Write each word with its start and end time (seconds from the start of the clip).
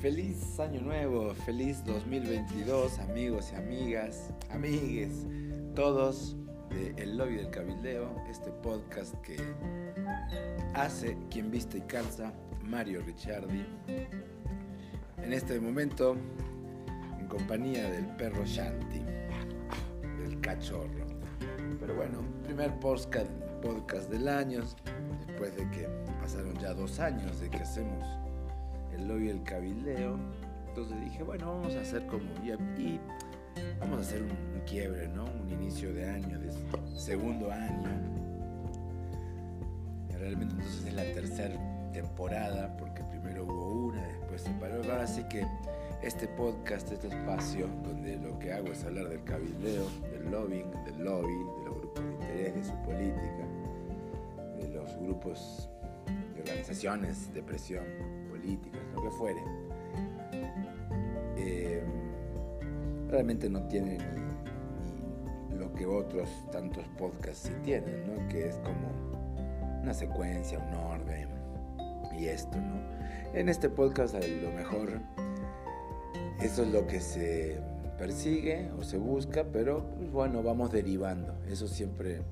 Feliz 0.00 0.58
año 0.58 0.80
nuevo, 0.80 1.34
feliz 1.34 1.84
2022 1.84 2.98
amigos 3.00 3.50
y 3.52 3.56
amigas, 3.56 4.32
amigues, 4.50 5.26
todos 5.74 6.38
de 6.70 6.94
El 6.96 7.18
Lobby 7.18 7.34
del 7.34 7.50
Cabildeo, 7.50 8.08
este 8.30 8.50
podcast 8.50 9.14
que 9.16 9.36
hace 10.72 11.18
quien 11.30 11.50
viste 11.50 11.76
y 11.76 11.80
calza, 11.82 12.32
Mario 12.62 13.02
Ricciardi. 13.02 13.62
En 15.18 15.34
este 15.34 15.60
momento, 15.60 16.16
en 17.18 17.26
compañía 17.26 17.90
del 17.90 18.06
perro 18.16 18.46
Shanti, 18.46 19.02
del 20.22 20.40
cachorro. 20.40 21.04
Pero 21.78 21.94
bueno, 21.94 22.22
primer 22.42 22.74
podcast, 22.80 23.30
podcast 23.60 24.10
del 24.10 24.28
año, 24.28 24.62
después 25.26 25.54
de 25.56 25.70
que 25.70 25.86
pasaron 26.22 26.58
ya 26.58 26.72
dos 26.72 26.98
años 27.00 27.38
de 27.38 27.50
que 27.50 27.58
hacemos 27.58 28.29
el 29.00 29.08
lobby 29.08 29.28
del 29.28 29.42
cabildeo. 29.42 30.16
Entonces 30.68 31.00
dije, 31.00 31.22
bueno, 31.22 31.46
vamos 31.46 31.74
a 31.74 31.80
hacer 31.80 32.06
como, 32.06 32.24
y, 32.44 33.00
vamos 33.80 33.98
a 33.98 34.00
hacer 34.00 34.22
un, 34.22 34.60
quiebre, 34.66 35.08
¿no? 35.08 35.24
Un 35.24 35.50
inicio 35.50 35.92
de 35.92 36.08
año, 36.08 36.38
de 36.38 36.52
segundo 36.96 37.50
año. 37.50 37.88
realmente 40.18 40.54
entonces 40.54 40.86
es 40.86 40.94
la 40.94 41.02
tercera 41.12 41.90
temporada, 41.92 42.76
porque 42.76 43.02
primero 43.04 43.44
hubo 43.44 43.86
una, 43.88 44.06
después 44.06 44.42
se 44.42 44.50
paró. 44.52 44.76
Ahora 44.76 45.06
sí 45.06 45.24
que 45.28 45.44
este 46.02 46.28
podcast, 46.28 46.92
este 46.92 47.08
espacio, 47.08 47.68
donde 47.82 48.16
lo 48.16 48.38
que 48.38 48.52
hago 48.52 48.68
es 48.68 48.84
hablar 48.84 49.08
del 49.08 49.24
cabildeo, 49.24 49.86
del 50.12 50.30
lobbying, 50.30 50.70
del 50.84 51.04
lobby, 51.04 51.32
de 51.32 51.64
los 51.64 51.78
grupos 51.78 52.04
de 52.04 52.10
interés, 52.12 52.54
de 52.54 52.64
su 52.64 52.82
política, 52.82 53.46
de 54.58 54.68
los 54.68 54.96
grupos 54.98 55.68
de 56.34 56.40
organizaciones 56.42 57.34
de 57.34 57.42
presión 57.42 58.19
políticas, 58.40 58.80
lo 58.94 59.02
que 59.02 59.10
fuere, 59.10 59.42
eh, 61.36 61.82
realmente 63.08 63.48
no 63.48 63.62
tiene 63.68 63.98
ni, 63.98 65.56
lo 65.56 65.72
que 65.74 65.86
otros 65.86 66.28
tantos 66.50 66.84
podcasts 66.98 67.48
sí 67.48 67.52
tienen, 67.62 68.06
¿no? 68.06 68.28
que 68.28 68.48
es 68.48 68.56
como 68.56 68.88
una 69.82 69.92
secuencia, 69.92 70.58
un 70.58 70.74
orden 70.74 71.28
y 72.18 72.26
esto. 72.26 72.56
¿no? 72.56 72.80
En 73.34 73.48
este 73.48 73.68
podcast 73.68 74.14
a 74.14 74.20
lo 74.20 74.50
mejor 74.52 75.00
eso 76.40 76.62
es 76.62 76.68
lo 76.68 76.86
que 76.86 77.00
se 77.00 77.60
persigue 77.98 78.70
o 78.78 78.82
se 78.82 78.96
busca, 78.96 79.44
pero 79.52 79.84
pues, 79.98 80.10
bueno, 80.10 80.42
vamos 80.42 80.72
derivando. 80.72 81.34
Eso 81.46 81.68
siempre, 81.68 82.22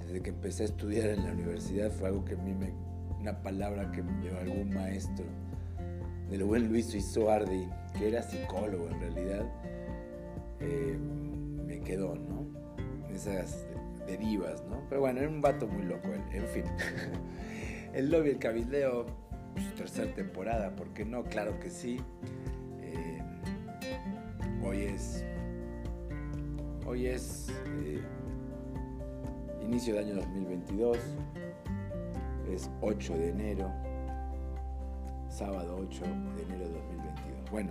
desde 0.00 0.22
que 0.22 0.30
empecé 0.30 0.62
a 0.62 0.66
estudiar 0.66 1.10
en 1.10 1.24
la 1.24 1.32
universidad, 1.32 1.90
fue 1.90 2.08
algo 2.08 2.24
que 2.24 2.34
a 2.34 2.38
mí 2.38 2.54
me 2.54 2.72
una 3.24 3.42
palabra 3.42 3.90
que 3.90 4.02
me 4.02 4.20
dio 4.20 4.38
algún 4.38 4.74
maestro 4.74 5.24
del 6.28 6.44
buen 6.44 6.68
Luis 6.68 6.90
Suizoardi, 6.90 7.70
que 7.96 8.08
era 8.08 8.22
psicólogo 8.22 8.86
en 8.90 9.00
realidad, 9.00 9.50
eh, 10.60 10.98
me 11.64 11.80
quedó, 11.80 12.16
¿no? 12.16 12.46
Esas 13.08 13.66
derivas, 14.06 14.62
¿no? 14.68 14.82
Pero 14.90 15.00
bueno, 15.00 15.20
era 15.20 15.30
un 15.30 15.40
vato 15.40 15.66
muy 15.66 15.86
loco 15.86 16.08
él, 16.08 16.20
en 16.32 16.46
fin. 16.48 16.64
el 17.94 18.10
lobby, 18.10 18.28
el 18.28 18.38
cabildeo, 18.38 19.06
pues, 19.54 19.74
tercera 19.74 20.12
temporada, 20.12 20.76
¿por 20.76 20.92
qué 20.92 21.06
no? 21.06 21.24
Claro 21.24 21.58
que 21.60 21.70
sí. 21.70 22.02
Eh, 22.82 23.22
hoy 24.62 24.82
es. 24.82 25.24
Hoy 26.86 27.06
es. 27.06 27.48
Eh, 27.78 28.02
inicio 29.62 29.94
de 29.94 30.00
año 30.00 30.14
2022 30.16 30.98
es 32.52 32.70
8 32.80 33.14
de 33.16 33.30
enero, 33.30 33.70
sábado 35.28 35.76
8 35.80 36.04
de 36.04 36.42
enero 36.42 36.68
de 36.68 36.74
2022. 36.74 37.50
Bueno, 37.50 37.70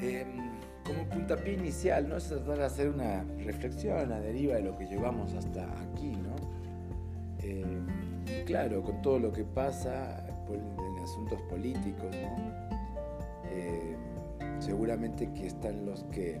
em, 0.00 0.50
como 0.84 1.04
puntapié 1.08 1.54
inicial, 1.54 2.08
¿no? 2.08 2.16
Es 2.16 2.28
tratar 2.28 2.58
de 2.58 2.64
hacer 2.64 2.88
una 2.88 3.24
reflexión 3.44 4.12
a 4.12 4.20
deriva 4.20 4.54
de 4.54 4.62
lo 4.62 4.76
que 4.76 4.86
llevamos 4.86 5.34
hasta 5.34 5.64
aquí, 5.80 6.12
¿no? 6.12 6.36
Em, 7.42 7.86
claro, 8.44 8.82
con 8.82 9.02
todo 9.02 9.18
lo 9.18 9.32
que 9.32 9.44
pasa 9.44 10.24
en 10.48 11.02
asuntos 11.02 11.40
políticos, 11.42 12.14
¿no? 12.14 12.66
Em, 13.50 13.96
seguramente 14.60 15.32
que 15.32 15.46
están 15.46 15.84
los 15.84 16.04
que 16.04 16.40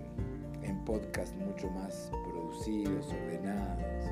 en 0.62 0.84
podcast 0.84 1.34
mucho 1.36 1.70
más 1.70 2.10
producidos, 2.24 3.12
ordenados, 3.12 4.10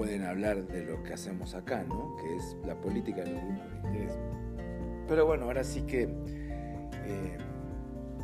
pueden 0.00 0.24
hablar 0.24 0.66
de 0.66 0.82
lo 0.86 1.02
que 1.02 1.12
hacemos 1.12 1.54
acá, 1.54 1.84
¿no? 1.86 2.16
Que 2.16 2.34
es 2.34 2.56
la 2.64 2.74
política 2.74 3.22
de 3.22 3.32
los 3.32 3.42
grupos 3.42 3.70
de 3.70 3.88
interés. 3.88 4.18
Pero 5.06 5.26
bueno, 5.26 5.44
ahora 5.44 5.62
sí 5.62 5.82
que, 5.82 6.04
eh, 7.04 7.36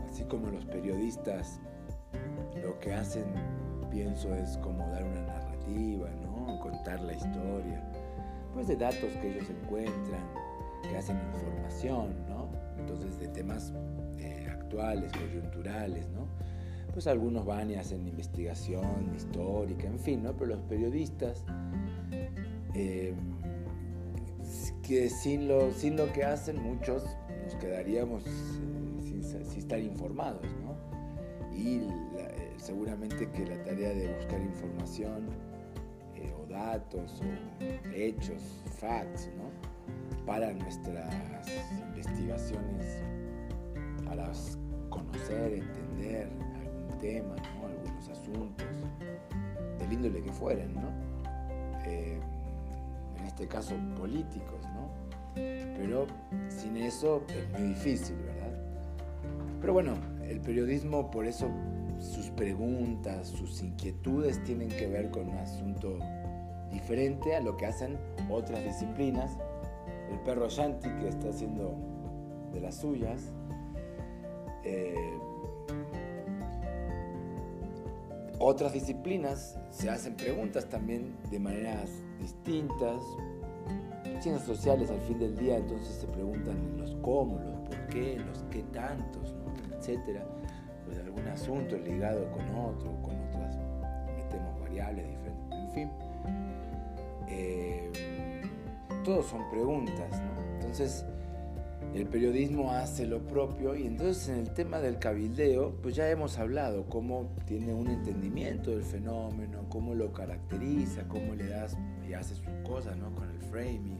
así 0.08 0.24
como 0.24 0.48
los 0.48 0.64
periodistas 0.64 1.60
lo 2.62 2.80
que 2.80 2.94
hacen, 2.94 3.26
pienso, 3.90 4.34
es 4.34 4.56
como 4.56 4.78
dar 4.88 5.04
una 5.04 5.20
narrativa, 5.20 6.08
¿no? 6.22 6.58
Contar 6.60 6.98
la 7.02 7.12
historia, 7.12 7.84
pues 8.54 8.68
de 8.68 8.76
datos 8.76 9.12
que 9.20 9.32
ellos 9.32 9.50
encuentran, 9.50 10.26
que 10.82 10.96
hacen 10.96 11.18
información, 11.34 12.16
¿no? 12.26 12.48
Entonces 12.78 13.20
de 13.20 13.28
temas 13.28 13.74
eh, 14.16 14.48
actuales, 14.50 15.12
coyunturales, 15.12 16.08
¿no? 16.08 16.26
pues 16.96 17.08
algunos 17.08 17.44
van 17.44 17.70
y 17.70 17.74
hacen 17.74 18.08
investigación 18.08 19.12
histórica, 19.14 19.86
en 19.86 19.98
fin, 19.98 20.22
¿no? 20.22 20.32
Pero 20.32 20.56
los 20.56 20.60
periodistas, 20.62 21.44
eh, 22.78 23.14
que 24.82 25.08
sin 25.08 25.48
lo, 25.48 25.72
sin 25.72 25.96
lo 25.96 26.12
que 26.12 26.24
hacen, 26.24 26.62
muchos 26.62 27.04
nos 27.42 27.54
quedaríamos 27.54 28.22
eh, 28.26 29.22
sin, 29.22 29.58
estar 29.58 29.80
informados, 29.80 30.44
¿no? 30.62 30.76
Y 31.56 31.78
eh, 32.18 32.52
seguramente 32.58 33.30
que 33.30 33.46
la 33.46 33.62
tarea 33.64 33.94
de 33.94 34.14
buscar 34.14 34.40
información 34.42 35.26
o 36.38 36.46
datos 36.52 37.20
o 37.22 37.94
hechos, 37.94 38.42
facts, 38.78 39.30
¿no? 39.38 40.26
Para 40.26 40.52
nuestras 40.52 41.48
investigaciones, 41.94 43.02
para 44.04 44.30
conocer, 44.90 45.54
entender, 45.54 46.28
temas, 47.00 47.40
algunos 47.64 48.08
asuntos, 48.10 48.66
del 49.78 49.92
índole 49.92 50.22
que 50.22 50.32
fueren, 50.32 50.74
¿no? 50.74 51.05
Este 53.36 53.48
caso 53.48 53.74
políticos, 53.98 54.62
¿no? 54.72 54.88
Pero 55.34 56.06
sin 56.48 56.78
eso 56.78 57.22
es 57.28 57.50
muy 57.50 57.68
difícil, 57.68 58.16
¿verdad? 58.16 58.50
Pero 59.60 59.74
bueno, 59.74 59.92
el 60.26 60.40
periodismo 60.40 61.10
por 61.10 61.26
eso 61.26 61.50
sus 62.00 62.30
preguntas, 62.30 63.28
sus 63.28 63.62
inquietudes 63.62 64.42
tienen 64.44 64.70
que 64.70 64.86
ver 64.86 65.10
con 65.10 65.28
un 65.28 65.36
asunto 65.36 65.98
diferente 66.72 67.36
a 67.36 67.42
lo 67.42 67.58
que 67.58 67.66
hacen 67.66 67.98
otras 68.30 68.64
disciplinas. 68.64 69.36
El 70.10 70.18
perro 70.20 70.48
Shanti 70.48 70.88
que 70.88 71.08
está 71.08 71.28
haciendo 71.28 71.74
de 72.54 72.60
las 72.62 72.76
suyas. 72.76 73.20
Eh, 74.64 75.18
otras 78.38 78.72
disciplinas 78.72 79.58
se 79.68 79.90
hacen 79.90 80.16
preguntas 80.16 80.70
también 80.70 81.14
de 81.30 81.38
maneras 81.38 81.90
distintas. 82.20 83.02
Ciencias 84.20 84.44
sociales 84.44 84.90
al 84.90 85.00
fin 85.00 85.18
del 85.18 85.36
día 85.36 85.58
entonces 85.58 85.96
se 85.96 86.06
preguntan 86.06 86.78
los 86.78 86.94
cómo, 87.02 87.38
los 87.38 87.60
por 87.60 87.86
qué, 87.88 88.18
los 88.18 88.44
qué 88.50 88.62
tantos, 88.72 89.34
etcétera, 89.76 90.24
pues 90.84 90.98
algún 90.98 91.26
asunto 91.28 91.76
ligado 91.76 92.30
con 92.30 92.42
otro, 92.54 92.90
con 93.02 93.14
otras, 93.28 93.58
metemos 94.16 94.58
variables 94.60 95.06
diferentes, 95.06 95.58
en 95.58 95.70
fin. 95.70 95.90
Eh, 97.28 97.92
todos 99.04 99.26
son 99.26 99.48
preguntas, 99.50 100.10
¿no? 100.10 100.54
Entonces, 100.54 101.04
el 101.96 102.06
periodismo 102.06 102.72
hace 102.72 103.06
lo 103.06 103.20
propio 103.26 103.74
y 103.74 103.86
entonces 103.86 104.28
en 104.28 104.40
el 104.40 104.52
tema 104.52 104.80
del 104.80 104.98
cabildeo, 104.98 105.74
pues 105.82 105.94
ya 105.94 106.10
hemos 106.10 106.38
hablado 106.38 106.84
cómo 106.90 107.28
tiene 107.46 107.72
un 107.72 107.88
entendimiento 107.88 108.70
del 108.70 108.82
fenómeno, 108.82 109.64
cómo 109.70 109.94
lo 109.94 110.12
caracteriza, 110.12 111.08
cómo 111.08 111.34
le 111.34 111.48
das 111.48 111.76
y 112.06 112.12
hace 112.12 112.34
sus 112.34 112.46
cosas 112.66 112.98
¿no? 112.98 113.14
con 113.14 113.30
el 113.30 113.40
framing, 113.50 113.98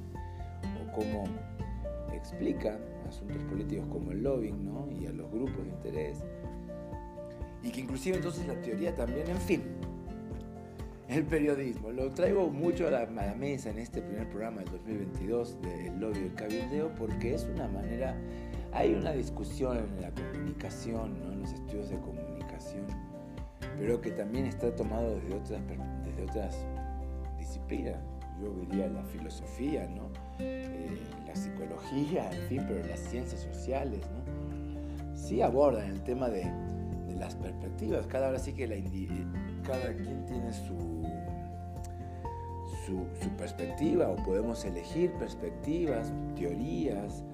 o 0.83 0.93
cómo 0.93 1.25
explica 2.13 2.79
asuntos 3.09 3.43
políticos 3.45 3.87
como 3.91 4.13
el 4.13 4.23
lobbying 4.23 4.65
¿no? 4.65 4.89
y 4.91 5.07
a 5.07 5.13
los 5.13 5.31
grupos 5.31 5.65
de 5.65 5.71
interés. 5.71 6.19
Y 7.63 7.71
que 7.71 7.81
inclusive 7.81 8.17
entonces 8.17 8.47
la 8.47 8.61
teoría 8.61 8.95
también, 8.95 9.29
en 9.29 9.41
fin, 9.41 9.63
el 11.09 11.25
periodismo. 11.25 11.91
Lo 11.93 12.11
traigo 12.13 12.49
mucho 12.49 12.89
a 12.89 12.91
la, 12.91 13.07
mesa 13.37 13.71
en 13.71 13.79
este 13.79 14.03
primer 14.03 14.29
programa 14.29 14.63
del 14.63 14.71
2022 14.73 15.61
del 15.63 16.01
lobby 16.01 16.21
del 16.21 16.35
cabildeo 16.35 16.95
porque 16.95 17.35
es 17.35 17.45
una 17.45 17.69
manera, 17.69 18.17
hay 18.73 18.95
una 18.95 19.13
discusión 19.13 19.79
en 19.79 20.01
la 20.01 20.11
comunicación, 20.11 21.17
en 21.23 21.41
los 21.41 21.53
estudios 21.53 21.91
de 21.91 21.99
comunicación, 22.01 22.87
pero 23.79 24.01
que 24.01 24.11
también 24.11 24.47
está 24.47 24.75
tomado 24.75 25.15
desde 25.17 25.35
otras, 25.35 25.61
desde 26.05 26.23
otras 26.25 26.57
disciplinas, 27.39 27.99
yo 28.43 28.53
diría 28.61 28.89
la 28.89 29.03
filosofía, 29.05 29.89
¿no? 29.89 30.11
Eh, 30.41 30.99
la 31.27 31.35
psicología, 31.35 32.31
en 32.33 32.49
fin, 32.49 32.65
pero 32.67 32.85
las 32.87 33.01
ciencias 33.01 33.41
sociales, 33.41 34.01
¿no? 34.01 35.17
Sí 35.17 35.41
abordan 35.41 35.91
el 35.91 36.03
tema 36.03 36.29
de, 36.29 36.45
las 37.19 37.35
perspectivas. 37.35 38.07
Cada 38.07 38.29
hora 38.29 38.39
sí 38.39 38.53
que 38.53 38.67
cada 39.67 39.95
quien 39.95 40.27
tiene 40.27 40.53
su, 40.53 40.96
su, 42.87 43.05
perspectiva 43.37 44.09
o 44.09 44.17
podemos 44.17 44.65
elegir 44.65 45.13
perspectivas, 45.15 46.13
teorías, 46.37 47.25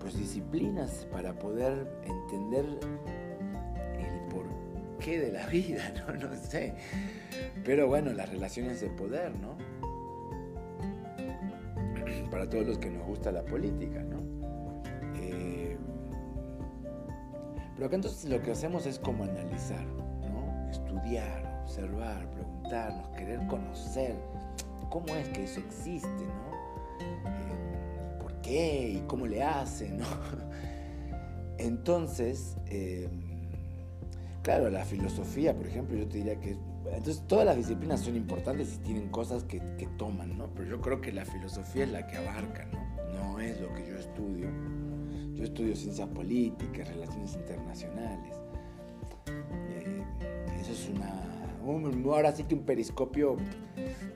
pues 0.00 0.16
disciplinas 0.16 1.06
para 1.12 1.38
poder 1.38 1.86
entender 2.04 2.64
el 3.98 4.20
porqué 4.30 5.20
de 5.20 5.32
la 5.32 5.46
vida, 5.52 5.92
¿no? 6.06 6.14
No 6.14 6.34
sé. 6.34 6.74
Pero 7.64 7.86
bueno, 7.86 8.12
las 8.12 8.30
relaciones 8.30 8.80
de 8.80 8.88
poder, 8.88 9.32
¿no? 9.38 9.56
Para 12.30 12.48
todos 12.48 12.66
los 12.66 12.78
que 12.78 12.90
nos 12.90 13.06
gusta 13.06 13.30
la 13.30 13.44
política, 13.44 14.02
¿no? 14.02 14.20
Eh, 15.16 15.76
pero 17.74 17.86
acá 17.86 17.96
entonces 17.96 18.30
lo 18.30 18.40
que 18.40 18.52
hacemos 18.52 18.86
es 18.86 18.98
como 18.98 19.24
analizar, 19.24 19.84
¿no? 19.84 20.70
Estudiar, 20.70 21.60
observar, 21.62 22.30
preguntarnos, 22.30 23.08
querer 23.10 23.46
conocer 23.46 24.16
cómo 24.96 25.14
es 25.14 25.28
que 25.28 25.44
eso 25.44 25.60
existe, 25.60 26.08
¿no? 26.08 26.56
Eh, 27.04 28.18
¿Por 28.18 28.32
qué? 28.40 28.94
¿Y 28.96 29.06
cómo 29.06 29.26
le 29.26 29.42
hace, 29.42 29.90
¿no? 29.90 30.06
Entonces, 31.58 32.56
eh, 32.66 33.06
claro, 34.42 34.70
la 34.70 34.86
filosofía, 34.86 35.54
por 35.54 35.66
ejemplo, 35.66 35.98
yo 35.98 36.08
te 36.08 36.16
diría 36.16 36.40
que 36.40 36.56
entonces 36.86 37.22
todas 37.26 37.44
las 37.44 37.56
disciplinas 37.56 38.00
son 38.00 38.16
importantes 38.16 38.76
y 38.76 38.78
tienen 38.78 39.08
cosas 39.10 39.44
que, 39.44 39.60
toman, 39.98 40.38
¿no? 40.38 40.48
Pero 40.54 40.70
yo 40.70 40.80
creo 40.80 41.00
que 41.02 41.12
la 41.12 41.26
filosofía 41.26 41.84
es 41.84 41.90
la 41.90 42.06
que 42.06 42.16
abarca, 42.16 42.64
¿no? 42.66 43.32
No 43.32 43.40
es 43.40 43.60
lo 43.60 43.74
que 43.74 43.86
yo 43.86 43.98
estudio. 43.98 44.48
Yo 45.34 45.44
estudio 45.44 45.76
ciencias 45.76 46.08
políticas, 46.08 46.88
relaciones 46.88 47.34
internacionales. 47.34 48.34
Eh, 49.26 50.02
eso 50.60 50.72
es 50.72 50.88
una... 50.88 51.22
ahora 52.14 52.32
sí 52.32 52.44
que 52.44 52.54
un 52.54 52.62
periscopio 52.62 53.36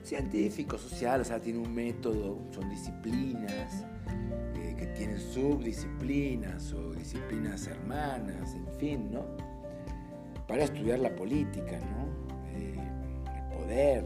científico, 0.03 0.77
social, 0.77 1.21
o 1.21 1.23
sea, 1.23 1.39
tiene 1.39 1.59
un 1.59 1.73
método, 1.73 2.39
son 2.51 2.69
disciplinas 2.69 3.85
eh, 4.55 4.75
que 4.77 4.87
tienen 4.87 5.19
subdisciplinas 5.19 6.73
o 6.73 6.93
disciplinas 6.93 7.67
hermanas, 7.67 8.55
en 8.55 8.67
fin, 8.79 9.11
¿no? 9.11 9.25
Para 10.47 10.63
estudiar 10.63 10.99
la 10.99 11.15
política, 11.15 11.79
¿no? 11.79 12.21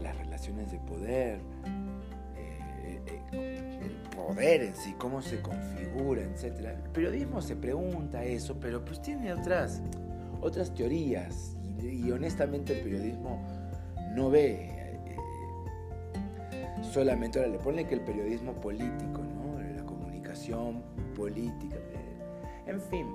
las 0.02 0.16
relaciones 0.16 0.70
de 0.70 0.78
poder, 0.78 1.40
eh, 2.36 3.00
eh, 3.32 3.80
el 3.82 4.16
poder 4.16 4.62
en 4.62 4.76
sí, 4.76 4.94
cómo 4.96 5.20
se 5.20 5.40
configura, 5.40 6.22
etc. 6.22 6.60
El 6.84 6.90
periodismo 6.92 7.42
se 7.42 7.56
pregunta 7.56 8.24
eso, 8.24 8.56
pero 8.60 8.84
pues 8.84 9.02
tiene 9.02 9.32
otras, 9.32 9.82
otras 10.40 10.72
teorías 10.72 11.56
y, 11.82 12.10
honestamente 12.12 12.78
el 12.78 12.84
periodismo 12.84 13.44
no 14.14 14.30
ve 14.30 14.52
eh, 14.52 14.75
solamente, 16.96 17.38
ahora 17.38 17.50
le 17.50 17.58
ponen 17.58 17.86
que 17.86 17.94
el 17.94 18.00
periodismo 18.00 18.54
político, 18.54 19.20
la 19.76 19.84
comunicación 19.84 20.82
política, 21.14 21.76
en 22.66 22.80
fin. 22.80 23.06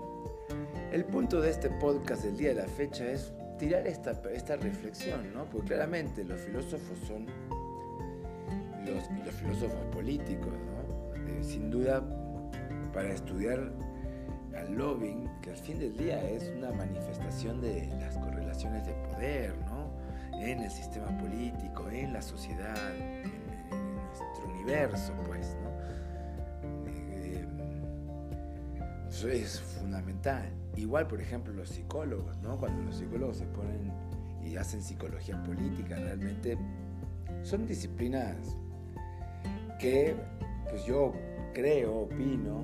El 0.92 1.04
punto 1.06 1.42
de 1.42 1.50
este 1.50 1.72
podcast 1.72 2.24
del 2.24 2.38
día 2.38 2.50
de 2.50 2.62
la 2.62 2.68
fecha 2.68 3.12
es 3.12 3.34
tirar 3.58 3.88
esta, 3.88 4.12
esta 4.36 4.56
reflexión, 4.58 5.34
¿no? 5.34 5.46
Porque 5.46 5.70
claramente 5.70 6.24
los 6.24 6.42
filósofos 6.42 6.96
son 7.08 7.26
los, 8.86 9.34
filósofos 9.34 9.84
políticos. 9.92 10.54
Eh, 11.16 11.40
sin 11.42 11.72
duda, 11.72 12.04
para 12.94 13.12
estudiar 13.12 13.72
al 14.56 14.76
lobbying, 14.76 15.28
que 15.42 15.50
al 15.50 15.58
fin 15.58 15.80
del 15.80 15.98
día 15.98 16.24
es 16.30 16.54
una 16.56 16.72
manifestación 16.72 17.60
de 17.60 17.88
las 18.00 18.16
correlaciones 18.20 18.86
de 18.86 18.94
poder, 18.94 19.56
¿no? 19.66 19.90
En 20.40 20.60
el 20.60 20.70
sistema 20.70 21.18
político, 21.18 21.90
en 21.90 22.14
la 22.14 22.22
sociedad, 22.22 22.78
universo, 24.62 25.14
pues, 25.28 25.56
¿no? 25.64 25.72
Eh, 26.88 27.46
eso 29.10 29.30
es 29.30 29.60
fundamental. 29.60 30.50
Igual, 30.76 31.08
por 31.08 31.22
ejemplo, 31.22 31.54
los 31.54 31.70
psicólogos, 31.70 32.38
¿no? 32.42 32.58
Cuando 32.58 32.84
los 32.84 32.96
psicólogos 32.96 33.38
se 33.38 33.46
ponen 33.46 33.92
y 34.44 34.56
hacen 34.56 34.82
psicología 34.82 35.42
política, 35.44 35.96
realmente 35.96 36.58
son 37.44 37.66
disciplinas 37.66 38.56
que, 39.80 40.16
pues 40.70 40.86
yo 40.86 41.14
creo, 41.54 42.02
opino, 42.02 42.64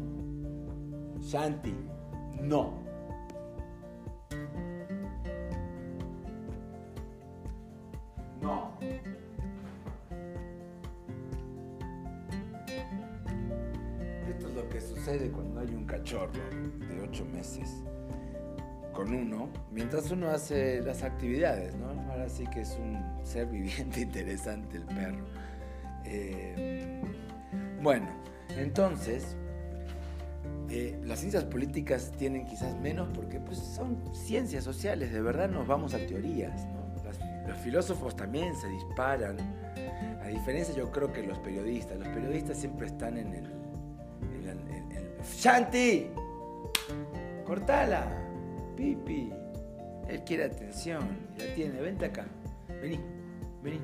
Santi. 1.22 1.76
No. 2.42 2.77
Hace 20.38 20.82
las 20.82 21.04
actividades, 21.04 21.76
¿no? 21.76 21.90
Ahora 22.12 22.30
sí 22.30 22.46
que 22.48 22.62
es 22.62 22.78
un 22.80 23.04
ser 23.24 23.48
viviente 23.48 24.02
interesante 24.02 24.78
el 24.78 24.86
perro. 24.86 25.26
Eh, 26.06 27.02
bueno, 27.82 28.08
entonces, 28.56 29.36
eh, 30.70 31.00
las 31.04 31.20
ciencias 31.20 31.44
políticas 31.44 32.12
tienen 32.18 32.46
quizás 32.46 32.76
menos 32.80 33.10
porque 33.14 33.40
pues, 33.40 33.58
son 33.58 33.98
ciencias 34.14 34.64
sociales, 34.64 35.12
de 35.12 35.22
verdad 35.22 35.50
nos 35.50 35.68
vamos 35.68 35.94
a 35.94 35.98
teorías, 35.98 36.66
los 37.48 37.58
filósofos 37.60 38.16
también 38.16 38.56
se 38.56 38.68
disparan, 38.68 39.38
a 40.22 40.28
diferencia 40.28 40.76
yo 40.76 40.92
creo 40.92 41.12
que 41.12 41.24
los 41.24 41.40
periodistas, 41.40 41.98
los 41.98 42.08
periodistas 42.10 42.58
siempre 42.58 42.88
están. 42.88 43.18
En 43.18 43.34
el, 43.34 43.46
en 44.46 44.92
el 44.92 45.08
¡Shanti! 45.24 46.08
¡Cortala! 47.46 48.06
Pipi, 48.76 49.32
él 50.10 50.24
quiere 50.24 50.46
atención, 50.46 51.04
la 51.38 51.54
tiene, 51.54 51.80
vente 51.82 52.06
acá, 52.06 52.26
vení, 52.82 53.00
vení. 53.62 53.82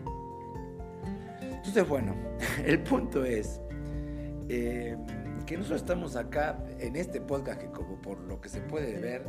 Entonces, 1.42 1.88
bueno, 1.88 2.16
el 2.66 2.80
punto 2.80 3.24
es 3.24 3.62
eh, 4.50 4.98
que 5.46 5.58
nosotros 5.58 5.82
estamos 5.82 6.16
acá 6.16 6.60
en 6.80 6.96
este 6.96 7.22
podcast 7.22 7.62
que 7.62 7.68
como 7.68 8.02
por 8.02 8.20
lo 8.20 8.40
que 8.42 8.50
se 8.50 8.62
puede 8.62 9.00
ver, 9.00 9.26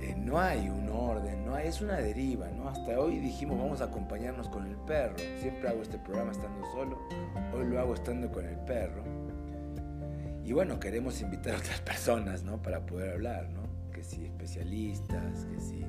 eh, 0.00 0.14
no 0.16 0.40
hay 0.40 0.68
un 0.68 0.88
orden, 0.88 1.44
no 1.44 1.58
es 1.58 1.80
una 1.80 1.96
deriva, 1.96 2.48
¿no? 2.48 2.68
Hasta 2.68 2.98
hoy 2.98 3.18
dijimos 3.18 3.58
vamos 3.58 3.80
a 3.80 3.84
acompañarnos 3.84 4.48
con 4.48 4.66
el 4.66 4.76
perro. 4.76 5.16
Siempre 5.40 5.68
hago 5.68 5.82
este 5.82 5.98
programa 5.98 6.32
estando 6.32 6.64
solo, 6.72 6.98
hoy 7.54 7.66
lo 7.66 7.80
hago 7.80 7.94
estando 7.94 8.30
con 8.30 8.46
el 8.46 8.56
perro. 8.60 9.02
Y 10.44 10.52
bueno, 10.52 10.80
queremos 10.80 11.20
invitar 11.20 11.54
a 11.54 11.58
otras 11.58 11.80
personas, 11.84 12.42
¿no? 12.42 12.60
Para 12.60 12.84
poder 12.86 13.12
hablar, 13.12 13.48
¿no? 13.50 13.59
Que 14.00 14.04
si 14.04 14.24
especialistas, 14.24 15.44
que 15.44 15.60
si 15.60 15.84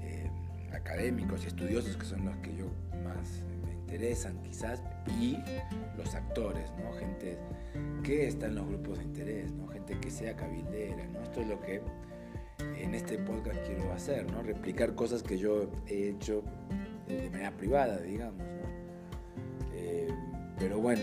eh, 0.00 0.28
académicos 0.72 1.44
y 1.44 1.46
estudiosos, 1.46 1.96
que 1.96 2.04
son 2.04 2.24
los 2.24 2.36
que 2.38 2.56
yo 2.56 2.66
más 3.04 3.44
me 3.64 3.74
interesan 3.74 4.42
quizás, 4.42 4.82
y 5.20 5.36
los 5.96 6.14
actores, 6.16 6.72
¿no? 6.82 6.92
gente 6.94 7.38
que 8.02 8.26
está 8.26 8.46
en 8.46 8.56
los 8.56 8.66
grupos 8.66 8.98
de 8.98 9.04
interés, 9.04 9.52
¿no? 9.52 9.68
gente 9.68 9.96
que 10.00 10.10
sea 10.10 10.34
cabildera. 10.34 11.06
¿no? 11.12 11.22
Esto 11.22 11.42
es 11.42 11.48
lo 11.48 11.60
que 11.60 11.80
en 12.76 12.94
este 12.94 13.18
podcast 13.18 13.60
quiero 13.66 13.92
hacer, 13.92 14.28
¿no? 14.32 14.42
replicar 14.42 14.96
cosas 14.96 15.22
que 15.22 15.38
yo 15.38 15.70
he 15.86 16.08
hecho 16.08 16.42
de 17.06 17.30
manera 17.30 17.52
privada, 17.52 17.98
digamos. 17.98 18.40
¿no? 18.40 19.74
Eh, 19.74 20.08
pero 20.58 20.80
bueno, 20.80 21.02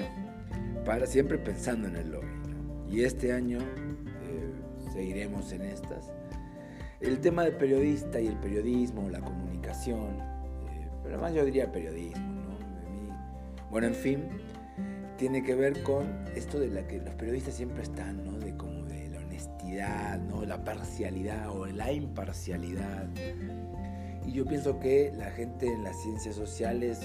para 0.86 1.06
siempre 1.06 1.38
pensando 1.38 1.88
en 1.88 1.96
el 1.96 2.12
lobby. 2.12 2.28
Y 2.90 3.04
este 3.04 3.32
año 3.32 3.60
seguiremos 5.00 5.54
en 5.54 5.62
estas. 5.62 6.12
El 7.00 7.22
tema 7.22 7.46
del 7.46 7.56
periodista 7.56 8.20
y 8.20 8.28
el 8.28 8.36
periodismo, 8.36 9.10
la 9.10 9.22
comunicación, 9.22 10.20
eh, 10.20 10.90
pero 11.02 11.16
además 11.16 11.34
yo 11.34 11.46
diría 11.46 11.72
periodismo, 11.72 12.34
¿no? 12.34 13.70
bueno, 13.72 13.88
en 13.88 13.96
fin, 13.96 14.28
tiene 15.18 15.42
que 15.42 15.56
ver 15.56 15.84
con 15.84 16.06
esto 16.36 16.60
de 16.60 16.68
la 16.68 16.86
que 16.86 16.98
los 17.00 17.14
periodistas 17.16 17.54
siempre 17.54 17.84
están, 17.84 18.26
¿no? 18.26 18.38
De 18.40 18.58
como 18.58 18.84
de 18.84 19.08
la 19.08 19.20
honestidad, 19.20 20.20
¿no? 20.20 20.44
La 20.44 20.66
parcialidad 20.66 21.50
o 21.50 21.66
la 21.66 21.94
imparcialidad. 21.94 23.08
Y 24.26 24.34
yo 24.34 24.46
pienso 24.46 24.82
que 24.82 25.14
la 25.16 25.32
gente 25.32 25.68
en 25.68 25.84
las 25.84 25.96
ciencias 26.02 26.36
sociales, 26.36 27.00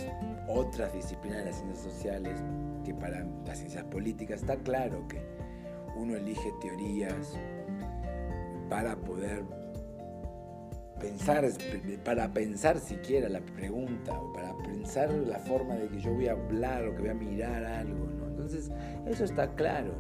otras 0.49 0.93
disciplinas 0.93 1.39
de 1.39 1.45
las 1.45 1.57
ciencias 1.61 1.85
sociales, 1.95 2.43
que 2.85 2.93
para 2.93 3.25
las 3.47 3.59
ciencias 3.59 3.85
políticas 3.85 4.41
está 4.41 4.57
claro 4.57 5.07
que 5.07 5.23
uno 5.97 6.17
elige 6.17 6.53
teorías, 6.61 7.39
para 8.69 8.97
poder 8.97 9.45
pensar, 11.01 11.45
para 12.05 12.33
pensar 12.33 12.79
siquiera 12.79 13.29
la 13.29 13.41
pregunta 13.41 14.19
o 14.19 14.33
para 14.33 14.57
pensar 14.59 15.11
la 15.11 15.39
forma 15.39 15.75
de 15.75 15.89
que 15.89 16.01
yo 16.01 16.13
voy 16.13 16.29
a 16.29 16.33
hablar 16.33 16.87
o 16.87 16.95
que 16.95 17.01
voy 17.03 17.11
a 17.11 17.15
mirar 17.15 17.65
algo, 17.65 18.07
¿no? 18.07 18.27
Entonces, 18.27 18.71
eso 19.07 19.25
está 19.25 19.55
claro. 19.55 19.93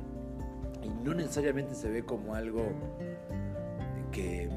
Y 0.82 0.88
no 0.88 1.14
necesariamente 1.14 1.74
se 1.74 1.88
ve 1.90 2.04
como 2.04 2.34
algo 2.34 2.66
que 4.12 4.48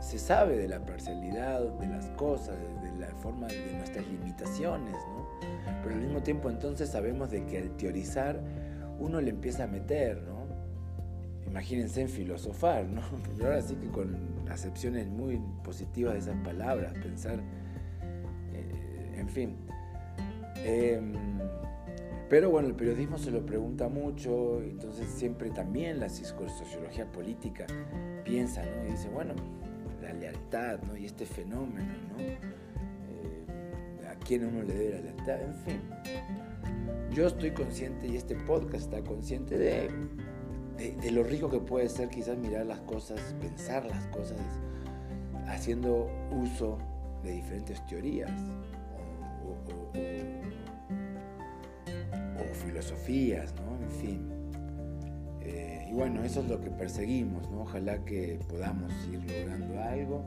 se 0.00 0.18
sabe 0.18 0.56
de 0.56 0.68
la 0.68 0.80
parcialidad 0.84 1.60
de 1.60 1.86
las 1.86 2.06
cosas, 2.10 2.56
de 2.82 2.98
la 2.98 3.08
forma 3.16 3.46
de 3.48 3.74
nuestras 3.74 4.06
limitaciones, 4.06 4.94
¿no? 4.94 5.28
Pero 5.82 5.94
al 5.94 6.00
mismo 6.00 6.22
tiempo 6.22 6.50
entonces 6.50 6.90
sabemos 6.90 7.30
de 7.30 7.44
que 7.44 7.58
al 7.58 7.76
teorizar 7.76 8.40
uno 8.98 9.20
le 9.20 9.30
empieza 9.30 9.64
a 9.64 9.66
meter, 9.66 10.22
¿no? 10.22 10.37
Imagínense 11.50 12.02
en 12.02 12.08
filosofar, 12.08 12.84
¿no? 12.86 13.00
Pero 13.36 13.48
ahora 13.48 13.62
sí 13.62 13.74
que 13.76 13.88
con 13.88 14.16
acepciones 14.50 15.08
muy 15.08 15.40
positivas 15.64 16.14
de 16.14 16.20
esas 16.20 16.36
palabras, 16.44 16.92
pensar, 17.02 17.40
eh, 18.52 19.16
en 19.16 19.28
fin. 19.28 19.56
Em, 20.64 21.14
pero 22.28 22.50
bueno, 22.50 22.68
el 22.68 22.74
periodismo 22.74 23.16
se 23.16 23.30
lo 23.30 23.46
pregunta 23.46 23.88
mucho, 23.88 24.60
entonces 24.62 25.08
siempre 25.08 25.50
también 25.50 25.98
la 25.98 26.10
sociología 26.10 27.10
política 27.10 27.66
piensa, 28.24 28.62
¿no? 28.64 28.86
Y 28.86 28.90
dice, 28.90 29.08
bueno, 29.08 29.32
la 30.02 30.12
lealtad, 30.12 30.80
¿no? 30.82 30.94
Y 30.94 31.06
este 31.06 31.24
fenómeno, 31.24 31.94
¿no? 32.10 32.20
Eh, 32.22 32.38
¿A 34.10 34.14
quién 34.16 34.44
uno 34.44 34.62
le 34.62 34.74
debe 34.74 34.96
la 34.96 35.00
lealtad? 35.00 35.40
En 35.42 35.54
fin. 35.54 35.80
Yo 37.14 37.26
estoy 37.26 37.52
consciente 37.52 38.06
y 38.06 38.16
este 38.16 38.34
podcast 38.34 38.92
está 38.92 39.02
consciente 39.02 39.56
de, 39.56 39.88
de, 40.78 41.10
lo 41.10 41.22
rico 41.24 41.50
que 41.50 41.58
puede 41.58 41.88
ser 41.88 42.08
quizás 42.08 42.38
mirar 42.38 42.66
las 42.66 42.80
cosas, 42.80 43.20
pensar 43.40 43.84
las 43.84 44.06
cosas, 44.06 44.38
haciendo 45.46 46.08
uso 46.30 46.78
de 47.22 47.32
diferentes 47.32 47.84
teorías 47.86 48.30
o, 49.44 49.58
filosofías, 52.54 53.54
¿no? 53.54 53.84
En 53.84 53.90
fin. 53.90 54.28
Eh, 55.40 55.88
y 55.90 55.94
bueno, 55.94 56.24
eso 56.24 56.40
es 56.40 56.48
lo 56.48 56.60
que 56.60 56.70
perseguimos, 56.70 57.48
¿no? 57.50 57.62
Ojalá 57.62 58.04
que 58.04 58.38
podamos 58.48 58.92
ir 59.10 59.20
logrando 59.30 59.80
algo. 59.82 60.24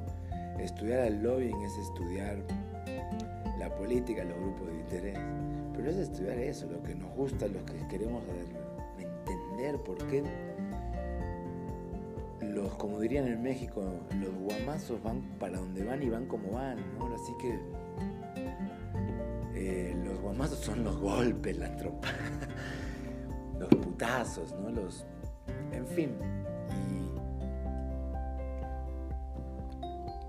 Estudiar 0.60 1.08
el 1.08 1.24
lobbying 1.24 1.62
es 1.62 1.78
estudiar 1.78 2.38
la 3.60 3.74
política, 3.76 4.24
los 4.24 4.38
grupos 4.38 4.68
de 4.68 4.74
interés 4.74 5.20
pero 5.74 5.90
es 5.90 5.98
estudiar 5.98 6.38
eso, 6.38 6.68
lo 6.70 6.84
que 6.84 6.96
nos 6.96 7.12
gusta, 7.16 7.48
lo 7.48 7.66
que 7.66 7.88
queremos 7.88 8.24
entender 9.62 9.84
por 9.84 9.98
qué 10.08 10.24
los, 12.42 12.74
como 12.76 13.00
dirían 13.00 13.28
en 13.28 13.42
México, 13.42 13.84
los 14.20 14.34
guamazos 14.34 15.02
van 15.04 15.22
para 15.40 15.58
donde 15.58 15.84
van 15.84 16.02
y 16.02 16.10
van 16.10 16.26
como 16.26 16.52
van. 16.54 16.80
Así 17.14 17.34
que 17.40 17.60
eh, 19.56 19.96
los 20.04 20.20
guamazos 20.20 20.60
son 20.60 20.84
los 20.84 20.98
golpes, 20.98 21.58
la 21.58 21.76
tropa, 21.78 22.10
los 23.60 23.70
putazos, 23.70 24.54
¿no? 24.60 24.70
Los, 24.70 25.06
en 25.72 25.88
fin. 25.88 26.16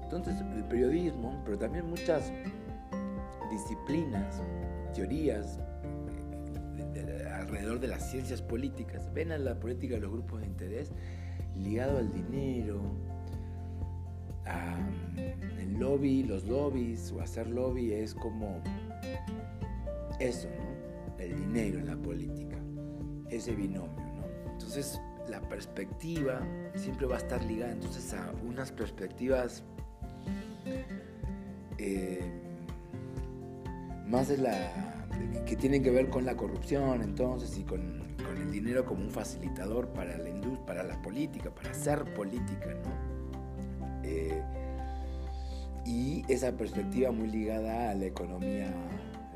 entonces 0.04 0.42
el 0.54 0.64
periodismo, 0.64 1.40
pero 1.42 1.56
también 1.56 1.88
muchas 1.88 2.30
disciplinas 3.50 4.42
teorías 4.94 5.58
alrededor 7.72 7.80
de 7.80 7.88
las 7.88 8.10
ciencias 8.10 8.42
políticas 8.42 9.12
ven 9.12 9.32
a 9.32 9.38
la 9.38 9.58
política 9.58 9.94
de 9.94 10.00
los 10.00 10.12
grupos 10.12 10.40
de 10.40 10.46
interés 10.46 10.90
ligado 11.56 11.98
al 11.98 12.12
dinero, 12.12 12.80
a 14.46 14.78
el 15.58 15.78
lobby, 15.78 16.22
los 16.22 16.44
lobbies 16.44 17.12
o 17.12 17.20
hacer 17.20 17.48
lobby 17.48 17.92
es 17.92 18.14
como 18.14 18.62
eso, 20.18 20.48
¿no? 20.48 21.18
El 21.22 21.36
dinero 21.36 21.78
en 21.78 21.86
la 21.86 21.96
política, 21.96 22.56
ese 23.30 23.54
binomio, 23.54 23.90
¿no? 23.96 24.50
Entonces 24.52 25.00
la 25.28 25.40
perspectiva 25.48 26.40
siempre 26.74 27.06
va 27.06 27.16
a 27.16 27.18
estar 27.18 27.42
ligada 27.44 27.72
entonces 27.72 28.12
a 28.12 28.32
unas 28.44 28.72
perspectivas 28.72 29.62
eh, 31.78 32.20
más 34.08 34.28
de 34.28 34.38
la 34.38 34.91
que 35.46 35.56
tienen 35.56 35.82
que 35.82 35.90
ver 35.90 36.08
con 36.08 36.24
la 36.24 36.36
corrupción 36.36 37.02
entonces 37.02 37.56
y 37.58 37.64
con, 37.64 38.02
el 38.36 38.50
dinero 38.50 38.84
como 38.84 39.02
un 39.02 39.10
facilitador 39.10 39.88
para 39.88 40.16
la 40.16 40.28
industria, 40.28 40.66
para 40.66 40.82
la 40.82 41.00
política, 41.02 41.50
para 41.50 41.70
hacer 41.70 42.02
política, 42.14 42.74
¿no? 42.82 44.02
Eh, 44.02 44.42
y 45.84 46.24
esa 46.28 46.52
perspectiva 46.52 47.10
muy 47.12 47.28
ligada 47.28 47.90
a 47.90 47.94
la 47.94 48.06
economía, 48.06 48.72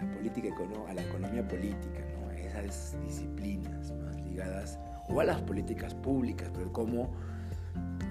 la 0.00 0.14
política, 0.14 0.49
a 0.88 0.95
la 0.95 1.02
economía 1.02 1.47
política, 1.47 2.00
¿no? 2.21 2.31
Esas 2.33 2.97
disciplinas 3.05 3.93
más 3.93 4.16
ligadas 4.23 4.78
o 5.09 5.21
a 5.21 5.25
las 5.25 5.40
políticas 5.43 5.95
públicas, 5.95 6.50
pero 6.55 6.73
cómo 6.73 7.11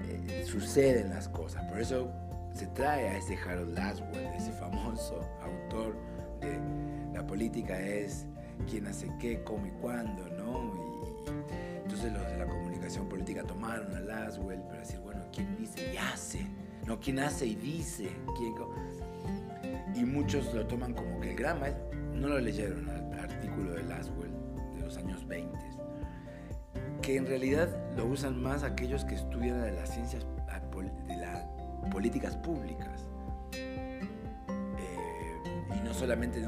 eh, 0.08 0.44
suceden 0.46 1.10
las 1.10 1.28
cosas. 1.30 1.64
Por 1.66 1.80
eso 1.80 2.12
se 2.54 2.68
trae 2.68 3.10
a 3.10 3.18
ese 3.18 3.38
Harold 3.38 3.74
Laswell, 3.76 4.28
ese 4.38 4.52
famoso 4.54 5.20
autor 5.42 5.96
política 7.36 7.78
es 7.78 8.26
quién 8.70 8.88
hace 8.88 9.12
qué, 9.20 9.44
cómo 9.44 9.68
y 9.68 9.72
cuándo, 9.82 10.26
¿no? 10.38 10.74
Y, 10.74 11.84
entonces 11.84 12.14
los 12.14 12.26
de 12.32 12.38
la 12.38 12.46
comunicación 12.46 13.10
política 13.10 13.44
tomaron 13.44 13.94
a 13.94 14.00
Laswell 14.00 14.62
para 14.62 14.80
decir, 14.80 15.00
bueno, 15.00 15.22
¿quién 15.34 15.54
dice 15.58 15.94
y 15.94 15.98
hace? 15.98 16.48
No, 16.88 16.98
¿quién 16.98 17.20
hace 17.20 17.46
y 17.46 17.56
dice? 17.56 18.10
Y 19.94 20.06
muchos 20.06 20.54
lo 20.54 20.66
toman 20.66 20.94
como 20.94 21.20
que 21.20 21.32
el 21.32 21.36
gran 21.36 21.60
no 22.14 22.30
lo 22.30 22.40
leyeron 22.40 22.88
el 22.88 23.20
artículo 23.20 23.74
de 23.74 23.84
Laswell 23.84 24.32
de 24.74 24.80
los 24.80 24.96
años 24.96 25.28
20, 25.28 25.58
que 27.02 27.18
en 27.18 27.26
realidad 27.26 27.68
lo 27.98 28.06
usan 28.06 28.42
más 28.42 28.64
aquellos 28.64 29.04
que 29.04 29.16
estudian 29.16 29.62
de 29.62 29.74
las 29.74 29.90
ciencias, 29.90 30.26
de 31.08 31.18
las 31.18 31.44
políticas 31.92 32.38
públicas 32.38 33.06
solamente, 35.96 36.42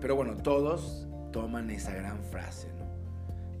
pero 0.00 0.16
bueno, 0.16 0.36
todos 0.36 1.06
toman 1.32 1.70
esa 1.70 1.94
gran 1.94 2.22
frase, 2.24 2.68
¿no? 2.78 2.86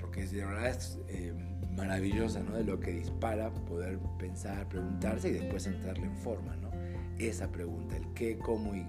Porque 0.00 0.26
de 0.26 0.44
verdad 0.44 0.68
es 0.68 0.98
eh, 1.08 1.32
maravillosa, 1.74 2.40
¿no? 2.40 2.56
De 2.56 2.64
lo 2.64 2.80
que 2.80 2.92
dispara 2.92 3.50
poder 3.50 3.98
pensar, 4.18 4.68
preguntarse 4.68 5.28
y 5.28 5.32
después 5.32 5.66
entrarle 5.66 6.06
en 6.06 6.16
forma, 6.16 6.56
¿no? 6.56 6.70
Esa 7.18 7.50
pregunta, 7.50 7.96
el 7.96 8.12
qué, 8.14 8.38
cómo 8.38 8.74
y 8.74 8.84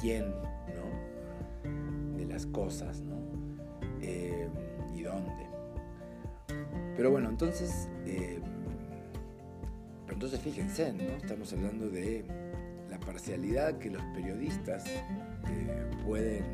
quién, 0.00 0.30
¿no? 0.30 2.18
De 2.18 2.26
las 2.26 2.46
cosas, 2.46 3.00
¿no? 3.00 3.16
Eh, 4.00 4.48
y 4.94 5.02
dónde. 5.02 5.46
Pero 6.96 7.10
bueno, 7.10 7.30
entonces, 7.30 7.88
eh, 8.06 8.40
entonces 10.08 10.40
fíjense, 10.40 10.92
¿no? 10.92 11.04
Estamos 11.16 11.52
hablando 11.52 11.88
de 11.88 12.24
parcialidad 13.04 13.78
que 13.78 13.90
los 13.90 14.02
periodistas 14.14 14.84
eh, 15.48 15.90
pueden 16.04 16.44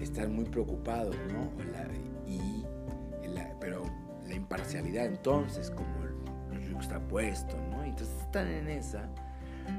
estar 0.00 0.28
muy 0.28 0.44
preocupados, 0.44 1.16
¿no? 1.32 1.50
y, 2.26 2.64
pero 3.60 3.84
la 4.26 4.34
imparcialidad 4.34 5.06
entonces, 5.06 5.70
como 5.70 6.02
lo 6.70 6.80
está 6.80 6.98
puesto, 7.00 7.56
¿no? 7.70 7.84
Entonces 7.84 8.14
están 8.20 8.48
en 8.48 8.68
esa, 8.68 9.08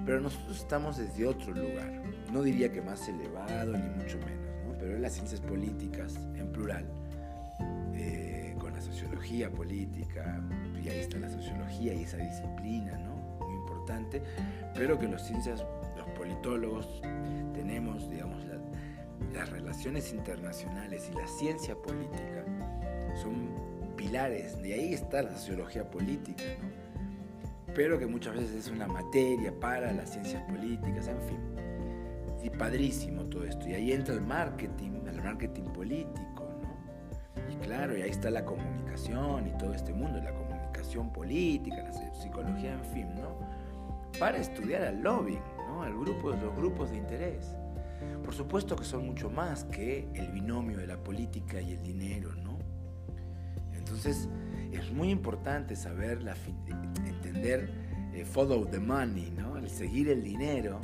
pero 0.06 0.22
nosotros 0.22 0.58
estamos 0.58 0.98
desde 0.98 1.28
otro 1.28 1.54
lugar. 1.54 2.02
No 2.32 2.42
diría 2.42 2.72
que 2.72 2.82
más 2.82 3.08
elevado, 3.08 3.74
ni 3.74 3.90
mucho 3.90 4.18
menos, 4.20 4.54
¿no? 4.66 4.78
Pero 4.80 4.96
en 4.96 5.02
las 5.02 5.14
ciencias 5.14 5.42
políticas, 5.42 6.16
en 6.36 6.52
plural, 6.52 6.86
eh, 7.94 8.56
con 8.60 8.74
la 8.74 8.82
sociología 8.82 9.52
política, 9.52 10.42
y 10.82 10.90
ahí 10.90 11.00
está 11.00 11.18
la 11.20 11.30
sociología 11.30 11.94
y 11.94 12.04
esa 12.04 12.18
disciplina, 12.18 12.98
¿no? 12.98 13.16
Muy 13.46 13.56
importante, 13.56 14.22
pero 14.74 14.98
que 14.98 15.08
los 15.08 15.22
ciencias 15.22 15.66
politólogos 16.24 17.02
tenemos, 17.54 18.10
digamos, 18.10 18.46
las 19.34 19.50
relaciones 19.50 20.14
internacionales 20.14 21.10
y 21.12 21.18
la 21.18 21.28
ciencia 21.28 21.76
política 21.76 22.46
son 23.22 23.50
pilares, 23.98 24.62
de 24.62 24.74
ahí 24.74 24.94
está 24.94 25.22
la 25.22 25.34
sociología 25.34 25.90
política, 25.92 26.44
¿no? 26.62 27.74
pero 27.76 28.00
que 28.00 28.08
muchas 28.08 28.36
veces 28.36 28.56
es 28.56 28.72
una 28.72 28.88
materia 28.88 29.52
para 29.60 29.92
las 29.92 30.12
ciencias 30.12 30.42
políticas, 30.44 31.10
en 31.10 31.22
fin. 31.24 31.40
Y 32.42 32.50
padrísimo 32.50 33.26
todo 33.26 33.44
esto. 33.44 33.68
Y 33.68 33.74
ahí 33.74 33.92
entra 33.92 34.14
el 34.14 34.22
marketing, 34.22 34.92
el 35.06 35.22
marketing 35.22 35.64
político, 35.74 36.48
¿no? 36.62 37.52
Y 37.52 37.56
claro, 37.58 37.98
y 37.98 38.02
ahí 38.02 38.12
está 38.12 38.30
la 38.30 38.46
comunicación 38.46 39.48
y 39.48 39.58
todo 39.58 39.74
este 39.74 39.92
mundo, 39.92 40.22
la 40.22 40.34
comunicación 40.34 41.12
política, 41.12 41.84
la 41.84 42.14
psicología, 42.14 42.74
en 42.74 42.86
fin, 42.94 43.08
¿no? 43.16 43.40
Para 44.20 44.38
estudiar 44.38 44.84
al 44.84 45.02
lobbying 45.02 45.42
al 45.82 45.98
grupo, 45.98 46.32
los 46.32 46.56
grupos 46.56 46.92
de 46.92 46.98
interés. 46.98 47.56
Por 48.24 48.34
supuesto 48.34 48.76
que 48.76 48.84
son 48.84 49.06
mucho 49.06 49.30
más 49.30 49.64
que 49.66 50.08
el 50.14 50.30
binomio 50.30 50.78
de 50.78 50.88
la 50.88 50.98
política 50.98 51.62
y 51.62 51.72
el 51.72 51.84
dinero, 51.84 52.34
¿no? 52.36 52.58
Entonces 53.74 54.30
es 54.72 54.92
muy 54.92 55.10
importante 55.10 55.76
saber, 55.76 56.20
entender 57.06 57.70
eh, 58.14 58.26
follow 58.26 58.66
the 58.66 58.80
money, 58.80 59.32
¿no? 59.32 59.58
El 59.58 59.70
seguir 59.70 60.10
el 60.10 60.24
dinero 60.24 60.80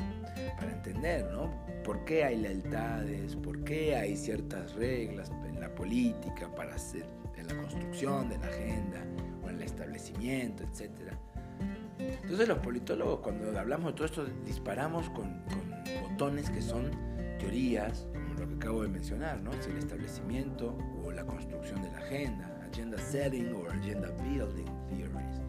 para 0.58 0.72
entender, 0.72 1.30
¿no? 1.32 1.52
¿Por 1.84 2.04
qué 2.06 2.24
hay 2.24 2.38
lealtades? 2.38 3.36
¿Por 3.36 3.64
qué 3.64 3.96
hay 3.96 4.16
ciertas 4.16 4.74
reglas 4.74 5.32
en 5.48 5.60
la 5.60 5.74
política 5.74 6.54
para 6.56 6.76
hacer 6.76 7.06
en 7.38 7.48
la 7.48 7.56
construcción 7.56 8.30
de 8.30 8.38
la 8.38 8.48
agenda 8.48 9.04
o 9.44 9.50
en 9.50 9.56
el 9.56 9.62
establecimiento, 9.64 10.64
etcétera? 10.64 11.18
Entonces 12.22 12.48
los 12.48 12.60
politólogos 12.60 13.20
cuando 13.20 13.58
hablamos 13.58 13.88
de 13.88 13.94
todo 13.94 14.06
esto 14.06 14.26
disparamos 14.46 15.10
con, 15.12 15.42
botones 16.10 16.50
que 16.50 16.62
son 16.62 16.92
teorías, 17.40 18.08
como 18.14 18.34
lo 18.34 18.48
que 18.48 18.56
acabo 18.56 18.84
de 18.84 18.90
mencionar, 18.90 19.42
¿no? 19.42 19.52
el 19.52 19.78
establecimiento 19.78 20.78
o 21.04 21.12
la 21.12 21.26
construcción 21.26 21.82
de 21.82 21.92
la 21.92 21.98
agenda, 21.98 22.68
agenda 22.72 22.98
setting 22.98 23.54
o 23.54 23.70
agenda 23.70 24.10
building 24.22 24.66
theories, 24.90 25.42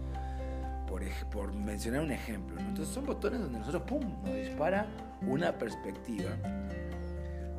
por, 0.87 1.03
por 1.31 1.55
mencionar 1.55 2.03
un 2.03 2.13
ejemplo. 2.13 2.59
Entonces 2.61 2.95
son 2.95 3.07
botones 3.07 3.41
donde 3.41 3.59
nosotros, 3.59 3.83
¡pum!, 3.83 4.23
nos 4.25 4.35
dispara 4.35 4.87
una 5.23 5.57
perspectiva, 5.59 6.31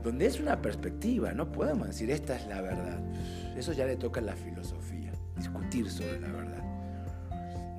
donde 0.04 0.26
es 0.26 0.40
una 0.40 0.62
perspectiva, 0.62 1.32
no 1.34 1.52
podemos 1.52 1.88
decir 1.88 2.10
esta 2.10 2.36
es 2.36 2.48
la 2.48 2.62
verdad. 2.62 3.00
Eso 3.56 3.74
ya 3.74 3.86
le 3.86 3.98
toca 3.98 4.20
a 4.20 4.24
la 4.24 4.36
filosofía, 4.36 5.12
discutir 5.36 5.92
sobre 5.92 6.20
la 6.20 6.30
verdad 6.30 6.51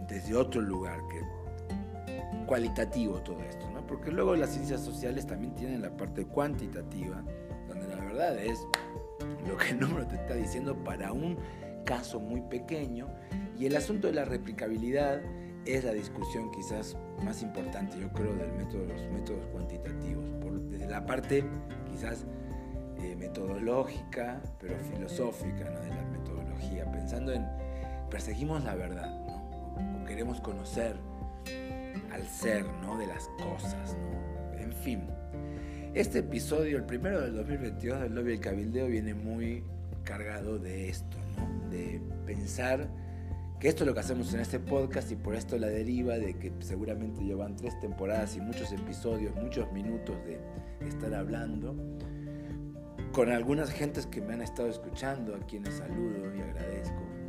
desde 0.09 0.35
otro 0.35 0.61
lugar, 0.61 1.01
que 1.09 1.21
cualitativo 2.47 3.21
todo 3.23 3.41
esto, 3.41 3.71
¿no? 3.71 3.87
Porque 3.87 4.11
luego 4.11 4.37
las 4.37 4.51
ciencias 4.51 4.81
sociales 4.81 5.27
también 5.27 5.55
tienen 5.55 5.83
la 5.83 5.97
parte 5.97 6.25
cuantitativa, 6.27 7.23
donde 7.69 7.87
la 7.89 7.97
verdad 7.97 8.39
es 8.39 8.59
lo 9.49 9.57
que 9.57 9.71
el 9.71 9.81
número 9.81 10.07
te 10.07 10.17
está 10.17 10.35
diciendo 10.35 10.77
para 10.85 11.13
un 11.13 11.39
caso 11.85 12.21
muy 12.21 12.41
pequeño, 12.43 13.09
y 13.59 13.67
el 13.67 13.77
asunto 13.77 14.09
de 14.09 14.15
la 14.15 14.25
replicabilidad 14.25 15.21
es 15.65 15.85
la 15.85 15.93
discusión 15.93 16.51
quizás 16.51 16.97
más 17.25 17.43
importante, 17.43 17.99
yo 17.99 18.09
creo, 18.13 18.35
del 18.35 18.53
método, 18.53 18.85
los 18.85 19.01
métodos 19.13 19.47
cuantitativos, 19.47 20.25
por, 20.41 20.61
desde 20.69 20.89
la 20.89 21.07
parte 21.07 21.45
quizás 21.91 22.25
eh, 22.99 23.15
metodológica, 23.17 24.41
pero 24.61 24.75
filosófica 24.93 25.71
¿no? 25.71 25.81
de 25.81 25.89
la 25.89 26.05
metodología, 26.19 26.91
pensando 26.91 27.33
en 27.33 27.47
perseguimos 28.11 28.65
la 28.65 28.75
verdad, 28.75 29.22
queremos 30.05 30.41
conocer 30.41 30.97
al 32.11 32.27
ser, 32.29 32.65
¿no? 32.83 32.99
De 32.99 33.07
las 33.07 33.29
cosas, 33.39 33.97
¿no? 33.97 34.59
En 34.59 34.73
fin, 34.73 35.03
este 35.95 36.21
episodio, 36.21 36.77
el 36.79 36.85
primero 36.85 37.21
del 37.21 37.35
2022 37.35 38.01
del 38.01 38.15
Lobby 38.15 38.31
del 38.33 38.41
Cabildeo, 38.41 38.87
viene 38.87 39.15
muy 39.15 39.65
cargado 40.05 40.59
de 40.59 40.89
esto, 40.89 41.17
¿no? 41.37 41.69
De 41.71 42.01
pensar 42.27 42.89
que 43.61 43.69
esto 43.69 43.85
es 43.85 43.87
lo 43.87 43.95
que 43.95 44.01
hacemos 44.01 44.35
en 44.35 44.41
este 44.41 44.59
podcast 44.59 45.13
y 45.13 45.17
por 45.17 45.37
esto 45.37 45.57
la 45.57 45.69
deriva 45.69 46.19
de 46.19 46.35
que 46.35 46.53
seguramente 46.61 47.23
llevan 47.23 47.57
tres 47.57 47.79
temporadas 47.81 48.37
y 48.37 48.41
muchos 48.41 48.73
episodios, 48.73 49.35
muchos 49.37 49.71
minutos 49.73 50.17
de 50.25 50.41
estar 50.89 51.15
hablando 51.15 51.77
con 53.13 53.31
algunas 53.31 53.71
gentes 53.71 54.07
que 54.07 54.21
me 54.21 54.35
han 54.35 54.43
estado 54.43 54.69
escuchando, 54.69 55.37
a 55.37 55.39
quienes 55.47 55.75
saludo 55.75 56.35
y 56.35 56.41
agradezco. 56.41 57.22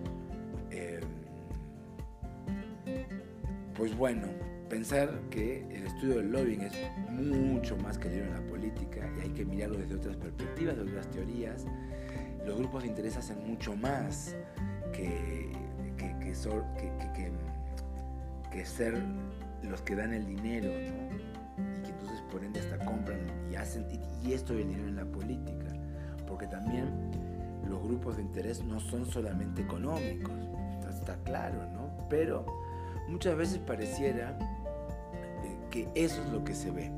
Pues 3.75 3.95
bueno, 3.97 4.27
pensar 4.69 5.09
que 5.29 5.65
el 5.71 5.85
estudio 5.87 6.17
del 6.17 6.31
lobbying 6.31 6.61
es 6.61 6.73
mucho 7.09 7.77
más 7.77 7.97
que 7.97 8.07
en 8.07 8.33
la 8.33 8.41
política 8.41 9.09
y 9.17 9.21
hay 9.21 9.29
que 9.29 9.45
mirarlo 9.45 9.77
desde 9.77 9.95
otras 9.95 10.15
perspectivas, 10.17 10.77
desde 10.77 10.89
otras 10.89 11.11
teorías. 11.11 11.65
Los 12.45 12.57
grupos 12.57 12.83
de 12.83 12.89
interés 12.89 13.17
hacen 13.17 13.37
mucho 13.47 13.75
más 13.75 14.35
que, 14.91 15.51
que, 15.97 16.15
que, 18.51 18.65
ser 18.65 19.01
los 19.63 19.81
que 19.81 19.95
dan 19.95 20.13
el 20.13 20.25
dinero, 20.25 20.69
¿no? 20.69 21.79
Y 21.79 21.83
que 21.83 21.89
entonces 21.89 22.21
por 22.31 22.43
ende 22.43 22.59
hasta 22.59 22.77
compran 22.83 23.19
y 23.51 23.55
hacen, 23.55 23.85
y, 24.23 24.33
esto 24.33 24.53
del 24.53 24.67
dinero 24.67 24.87
en 24.87 24.95
la 24.95 25.05
política, 25.05 25.67
porque 26.27 26.47
también 26.47 26.85
los 27.67 27.81
grupos 27.81 28.17
de 28.17 28.23
interés 28.23 28.63
no 28.63 28.79
son 28.79 29.05
solamente 29.05 29.61
económicos, 29.61 30.33
está 30.89 31.15
claro, 31.23 31.65
¿no? 31.73 32.07
Pero 32.09 32.45
muchas 33.13 33.37
veces 33.37 33.59
pareciera 33.59 34.37
eh, 35.43 35.57
que 35.69 35.87
eso 35.93 36.21
es 36.23 36.29
lo 36.29 36.43
que 36.43 36.55
se 36.55 36.71
ve, 36.71 36.91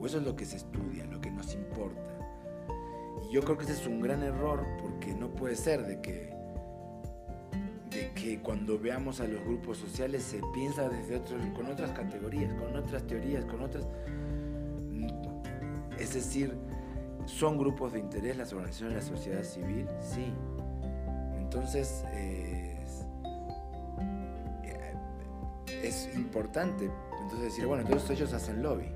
o 0.00 0.06
eso 0.06 0.18
es 0.18 0.24
lo 0.24 0.34
que 0.34 0.46
se 0.46 0.56
estudia, 0.56 1.04
lo 1.04 1.20
que 1.20 1.30
nos 1.30 1.54
importa. 1.54 2.00
Y 3.28 3.34
yo 3.34 3.42
creo 3.42 3.58
que 3.58 3.64
ese 3.64 3.74
es 3.74 3.86
un 3.86 4.00
gran 4.00 4.22
error 4.22 4.66
porque 4.80 5.14
no 5.14 5.28
puede 5.28 5.54
ser 5.54 5.86
de 5.86 6.00
que, 6.00 6.34
de 7.90 8.10
que 8.14 8.40
cuando 8.40 8.78
veamos 8.78 9.20
a 9.20 9.26
los 9.26 9.44
grupos 9.44 9.76
sociales 9.76 10.22
se 10.22 10.40
piensa 10.54 10.88
desde 10.88 11.16
otros, 11.16 11.44
con 11.54 11.66
otras 11.66 11.90
categorías, 11.90 12.52
con 12.54 12.74
otras 12.74 13.06
teorías, 13.06 13.44
con 13.44 13.60
otras... 13.60 13.86
Es 15.98 16.14
decir, 16.14 16.56
¿son 17.26 17.58
grupos 17.58 17.92
de 17.92 17.98
interés 17.98 18.38
las 18.38 18.50
organizaciones 18.54 18.94
de 18.94 19.00
la 19.00 19.06
sociedad 19.06 19.42
civil? 19.42 19.86
Sí. 20.00 20.32
Entonces, 21.36 22.04
eh, 22.14 22.49
importante. 26.14 26.90
Entonces 27.22 27.40
decir, 27.40 27.66
bueno, 27.66 27.82
entonces 27.82 28.10
ellos 28.10 28.32
hacen 28.32 28.62
lobby. 28.62 28.86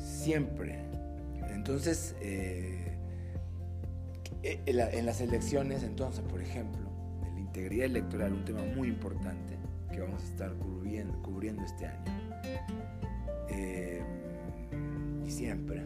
Siempre. 0.00 0.78
Entonces, 1.48 2.14
eh, 2.20 2.96
eh, 4.42 4.60
en 4.66 5.06
las 5.06 5.20
elecciones, 5.20 5.82
entonces, 5.82 6.22
por 6.22 6.40
ejemplo, 6.40 6.80
en 7.26 7.34
la 7.34 7.40
integridad 7.40 7.86
electoral, 7.86 8.32
un 8.32 8.44
tema 8.44 8.62
muy 8.76 8.88
importante 8.88 9.56
que 9.92 10.00
vamos 10.00 10.22
a 10.22 10.26
estar 10.26 10.52
cubriendo, 10.54 11.64
este 11.64 11.86
año. 11.86 12.04
Eh, 13.48 14.02
y 15.26 15.30
siempre. 15.30 15.82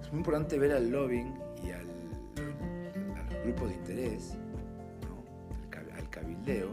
Es 0.00 0.10
muy 0.10 0.18
importante 0.18 0.58
ver 0.58 0.72
al 0.72 0.90
lobbying 0.90 1.34
y 1.64 1.70
al, 1.70 1.86
a 3.16 3.32
los 3.32 3.44
grupos 3.44 3.68
de 3.68 3.74
interés 3.74 4.36
cabildeo, 6.10 6.68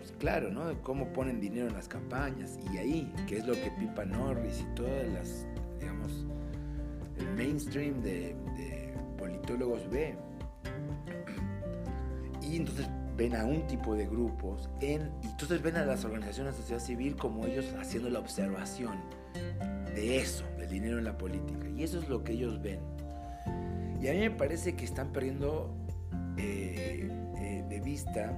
pues 0.00 0.12
claro, 0.18 0.50
¿no? 0.50 0.82
Cómo 0.82 1.12
ponen 1.12 1.40
dinero 1.40 1.68
en 1.68 1.74
las 1.74 1.86
campañas 1.86 2.58
y 2.72 2.78
ahí, 2.78 3.12
que 3.26 3.38
es 3.38 3.46
lo 3.46 3.52
que 3.52 3.70
Pipa 3.78 4.04
Norris 4.04 4.60
y 4.60 4.74
todas 4.74 5.06
las, 5.12 5.46
digamos, 5.78 6.24
el 7.18 7.28
mainstream 7.34 8.00
de, 8.00 8.34
politólogos 9.18 9.88
ve. 9.90 10.16
Y 12.40 12.56
entonces 12.56 12.88
ven 13.16 13.36
a 13.36 13.44
un 13.44 13.66
tipo 13.66 13.94
de 13.94 14.06
grupos 14.06 14.70
en, 14.80 15.10
y 15.22 15.26
entonces 15.26 15.60
ven 15.60 15.76
a 15.76 15.84
las 15.84 16.06
organizaciones 16.06 16.54
de 16.54 16.62
sociedad 16.62 16.80
civil 16.80 17.16
como 17.16 17.44
ellos 17.44 17.66
haciendo 17.78 18.08
la 18.08 18.20
observación 18.20 18.96
de 19.94 20.16
eso, 20.16 20.44
del 20.56 20.70
dinero 20.70 20.98
en 20.98 21.04
la 21.04 21.18
política. 21.18 21.68
Y 21.68 21.82
eso 21.82 21.98
es 21.98 22.08
lo 22.08 22.24
que 22.24 22.32
ellos 22.32 22.62
ven. 22.62 22.80
Y 24.00 24.08
a 24.08 24.12
mí 24.12 24.20
me 24.20 24.30
parece 24.30 24.74
que 24.74 24.86
están 24.86 25.12
perdiendo 25.12 25.74
eh, 26.38 27.10
eh, 27.38 27.64
de 27.68 27.80
vista 27.80 28.34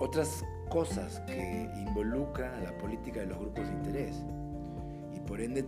otras 0.00 0.44
cosas 0.68 1.20
que 1.26 1.70
involucran 1.76 2.54
a 2.54 2.60
la 2.60 2.78
política 2.78 3.20
de 3.20 3.26
los 3.26 3.38
grupos 3.38 3.66
de 3.66 3.72
interés. 3.72 4.16
Y 5.14 5.20
por 5.20 5.40
ende, 5.40 5.64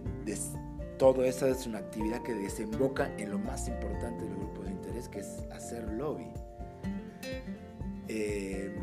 todo 0.98 1.24
eso 1.24 1.46
es 1.46 1.66
una 1.66 1.78
actividad 1.78 2.22
que 2.22 2.34
desemboca 2.34 3.11
en 3.18 3.30
lo 3.30 3.38
más 3.38 3.68
importante 3.68 4.24
de 4.24 4.30
los 4.30 4.38
grupos 4.38 4.64
de 4.66 4.70
interés, 4.72 5.08
que 5.08 5.20
es 5.20 5.44
hacer 5.52 5.88
lobby. 5.92 6.28
Eh, 8.08 8.74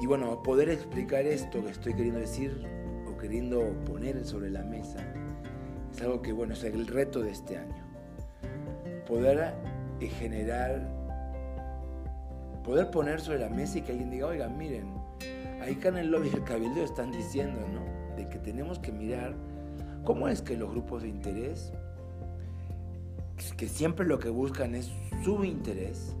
y 0.00 0.06
bueno, 0.06 0.42
poder 0.42 0.70
explicar 0.70 1.26
esto 1.26 1.62
que 1.64 1.70
estoy 1.70 1.94
queriendo 1.94 2.20
decir 2.20 2.64
o 3.06 3.16
queriendo 3.18 3.60
poner 3.84 4.24
sobre 4.24 4.50
la 4.50 4.62
mesa 4.62 5.04
es 5.92 6.00
algo 6.02 6.22
que, 6.22 6.32
bueno, 6.32 6.54
es 6.54 6.64
el 6.64 6.86
reto 6.86 7.20
de 7.20 7.32
este 7.32 7.58
año. 7.58 7.84
Poder 9.06 9.54
eh, 10.00 10.08
generar 10.08 11.00
poder 12.64 12.90
poner 12.90 13.20
sobre 13.20 13.38
la 13.38 13.48
mesa 13.48 13.78
y 13.78 13.82
que 13.82 13.92
alguien 13.92 14.10
diga, 14.10 14.26
oiga, 14.26 14.48
miren, 14.48 14.94
ahí 15.60 15.74
acá 15.74 15.88
en 15.88 15.98
el 15.98 16.44
cabildo 16.44 16.82
están 16.82 17.12
diciendo, 17.12 17.60
¿no? 17.72 18.16
De 18.16 18.28
que 18.28 18.38
tenemos 18.38 18.78
que 18.78 18.92
mirar 18.92 19.34
cómo 20.04 20.28
es 20.28 20.42
que 20.42 20.56
los 20.56 20.70
grupos 20.70 21.02
de 21.02 21.08
interés, 21.08 21.72
que 23.56 23.68
siempre 23.68 24.06
lo 24.06 24.18
que 24.18 24.28
buscan 24.28 24.74
es 24.74 24.90
su 25.22 25.44
interés, 25.44 26.14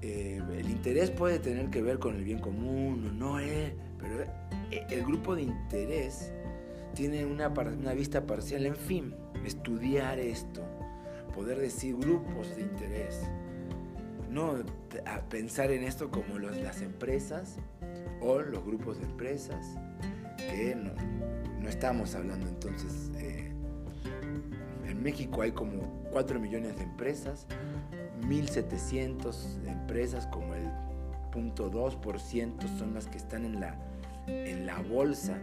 eh, 0.00 0.42
el 0.52 0.70
interés 0.70 1.10
puede 1.10 1.38
tener 1.38 1.70
que 1.70 1.82
ver 1.82 1.98
con 1.98 2.16
el 2.16 2.24
bien 2.24 2.38
común, 2.38 3.06
o 3.08 3.12
no 3.12 3.38
es, 3.38 3.72
pero 3.98 4.22
eh, 4.70 4.86
el 4.90 5.04
grupo 5.04 5.36
de 5.36 5.42
interés 5.42 6.32
tiene 6.94 7.24
una, 7.24 7.48
una 7.48 7.92
vista 7.94 8.26
parcial, 8.26 8.66
en 8.66 8.76
fin, 8.76 9.14
estudiar 9.44 10.18
esto, 10.18 10.62
poder 11.34 11.58
decir 11.58 11.96
grupos 11.96 12.54
de 12.56 12.62
interés 12.62 13.22
no 14.32 14.54
a 15.06 15.20
pensar 15.28 15.70
en 15.70 15.84
esto 15.84 16.10
como 16.10 16.38
las 16.38 16.80
empresas 16.80 17.56
o 18.22 18.40
los 18.40 18.64
grupos 18.64 18.98
de 18.98 19.04
empresas, 19.04 19.76
que 20.36 20.74
no, 20.74 21.68
estamos 21.68 22.14
hablando 22.14 22.48
entonces. 22.48 23.10
Eh, 23.16 23.52
en 24.86 25.02
México 25.02 25.42
hay 25.42 25.52
como 25.52 26.04
4 26.12 26.38
millones 26.38 26.76
de 26.76 26.84
empresas, 26.84 27.46
1.700 28.22 29.66
empresas, 29.66 30.26
como 30.28 30.54
el 30.54 30.66
0.2% 31.32 32.78
son 32.78 32.94
las 32.94 33.06
que 33.06 33.18
están 33.18 33.44
en 33.44 33.60
la 33.60 33.76
en 34.26 34.66
la 34.66 34.78
bolsa 34.82 35.36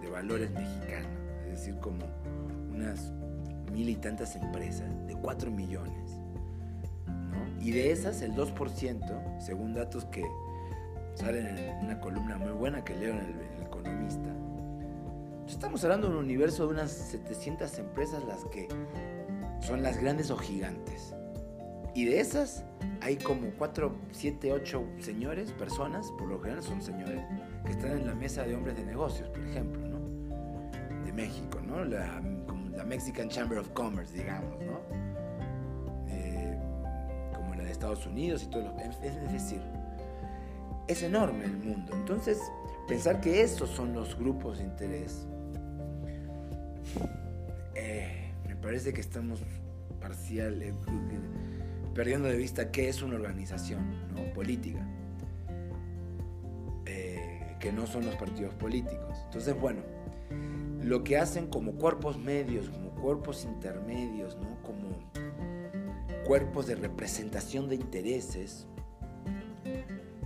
de 0.00 0.08
valores 0.08 0.50
mexicana, 0.52 1.08
es 1.44 1.60
decir, 1.60 1.76
como 1.80 2.04
unas 2.72 3.12
mil 3.72 3.88
y 3.88 3.96
tantas 3.96 4.36
empresas 4.36 4.88
de 5.06 5.14
4 5.14 5.50
millones. 5.50 6.20
Y 7.60 7.70
de 7.70 7.92
esas, 7.92 8.22
el 8.22 8.34
2%, 8.34 9.40
según 9.40 9.74
datos 9.74 10.04
que 10.06 10.24
salen 11.14 11.46
en 11.46 11.84
una 11.84 12.00
columna 12.00 12.36
muy 12.38 12.52
buena 12.52 12.84
que 12.84 12.94
leo 12.96 13.12
en 13.14 13.20
el, 13.20 13.52
Economista, 13.62 14.28
estamos 15.46 15.82
hablando 15.82 16.08
de 16.08 16.14
un 16.14 16.24
universo 16.24 16.66
de 16.66 16.74
unas 16.74 16.90
700 16.90 17.78
empresas 17.78 18.22
las 18.24 18.44
que 18.44 18.68
son 19.60 19.82
las 19.82 19.98
grandes 19.98 20.30
o 20.30 20.36
gigantes. 20.36 21.14
Y 21.94 22.04
de 22.04 22.20
esas 22.20 22.64
hay 23.00 23.16
como 23.16 23.50
4, 23.56 23.94
7, 24.12 24.52
8 24.52 24.84
señores, 24.98 25.52
personas, 25.52 26.10
por 26.18 26.28
lo 26.28 26.38
general 26.40 26.62
son 26.62 26.82
señores, 26.82 27.22
que 27.64 27.72
están 27.72 27.92
en 27.92 28.06
la 28.06 28.14
mesa 28.14 28.42
de 28.44 28.54
hombres 28.54 28.76
de 28.76 28.84
negocios, 28.84 29.28
por 29.30 29.40
ejemplo, 29.40 29.80
¿no? 29.88 31.04
De 31.04 31.12
México, 31.12 31.60
¿no? 31.66 31.84
La, 31.84 32.20
como 32.46 32.68
la 32.76 32.84
Mexican 32.84 33.28
Chamber 33.28 33.58
of 33.58 33.70
Commerce, 33.70 34.12
digamos, 34.12 34.58
¿no? 34.60 34.80
Eh, 36.08 36.58
como 37.34 37.54
la 37.54 37.64
de 37.64 37.70
Estados 37.70 38.06
Unidos 38.06 38.42
y 38.42 38.46
todo 38.46 38.62
lo 38.62 38.78
es 38.78 39.32
decir, 39.32 39.62
es 40.92 41.02
enorme 41.02 41.44
el 41.44 41.56
mundo. 41.56 41.92
Entonces, 41.94 42.38
pensar 42.86 43.20
que 43.20 43.42
esos 43.42 43.70
son 43.70 43.94
los 43.94 44.16
grupos 44.18 44.58
de 44.58 44.64
interés, 44.64 45.26
eh, 47.74 48.32
me 48.46 48.56
parece 48.56 48.92
que 48.92 49.00
estamos 49.00 49.40
parcial, 50.00 50.62
eh, 50.62 50.74
perdiendo 51.94 52.28
de 52.28 52.36
vista 52.36 52.70
qué 52.70 52.88
es 52.88 53.02
una 53.02 53.14
organización 53.14 53.80
política, 54.34 54.86
eh, 56.86 57.56
que 57.60 57.72
no 57.72 57.86
son 57.86 58.06
los 58.06 58.16
partidos 58.16 58.54
políticos. 58.54 59.18
Entonces, 59.26 59.58
bueno, 59.58 59.82
lo 60.82 61.04
que 61.04 61.16
hacen 61.18 61.46
como 61.46 61.72
cuerpos 61.72 62.18
medios, 62.18 62.68
como 62.68 62.90
cuerpos 62.90 63.44
intermedios, 63.44 64.36
como 64.62 65.12
cuerpos 66.24 66.66
de 66.66 66.74
representación 66.74 67.68
de 67.68 67.76
intereses, 67.76 68.66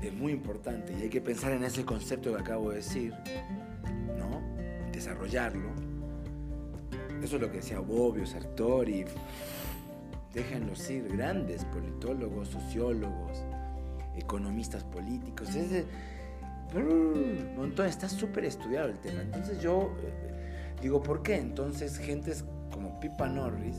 es 0.09 0.15
muy 0.15 0.33
importante 0.33 0.93
y 0.99 1.03
hay 1.03 1.09
que 1.09 1.21
pensar 1.21 1.53
en 1.53 1.65
ese 1.65 1.85
concepto 1.85 2.33
que 2.35 2.41
acabo 2.41 2.71
de 2.71 2.77
decir, 2.77 3.15
¿no? 4.19 4.41
desarrollarlo. 4.93 5.71
Eso 7.23 7.37
es 7.37 7.43
lo 7.43 7.51
que 7.51 7.59
decía 7.59 7.81
Bobbio, 7.81 8.27
Sartori, 8.27 9.05
déjenlos 10.33 10.89
ir, 10.91 11.09
grandes 11.09 11.65
politólogos, 11.65 12.49
sociólogos, 12.49 13.43
economistas 14.17 14.85
políticos. 14.85 15.55
Ese, 15.55 15.85
montón, 17.57 17.87
está 17.87 18.09
súper 18.09 18.45
estudiado 18.45 18.89
el 18.89 18.99
tema. 18.99 19.23
Entonces 19.23 19.61
yo 19.61 19.95
eh, 20.03 20.77
digo, 20.83 21.03
¿por 21.03 21.23
qué? 21.23 21.37
Entonces 21.37 21.99
gentes 21.99 22.45
como 22.71 23.01
Pipa 23.01 23.29
Norris 23.29 23.77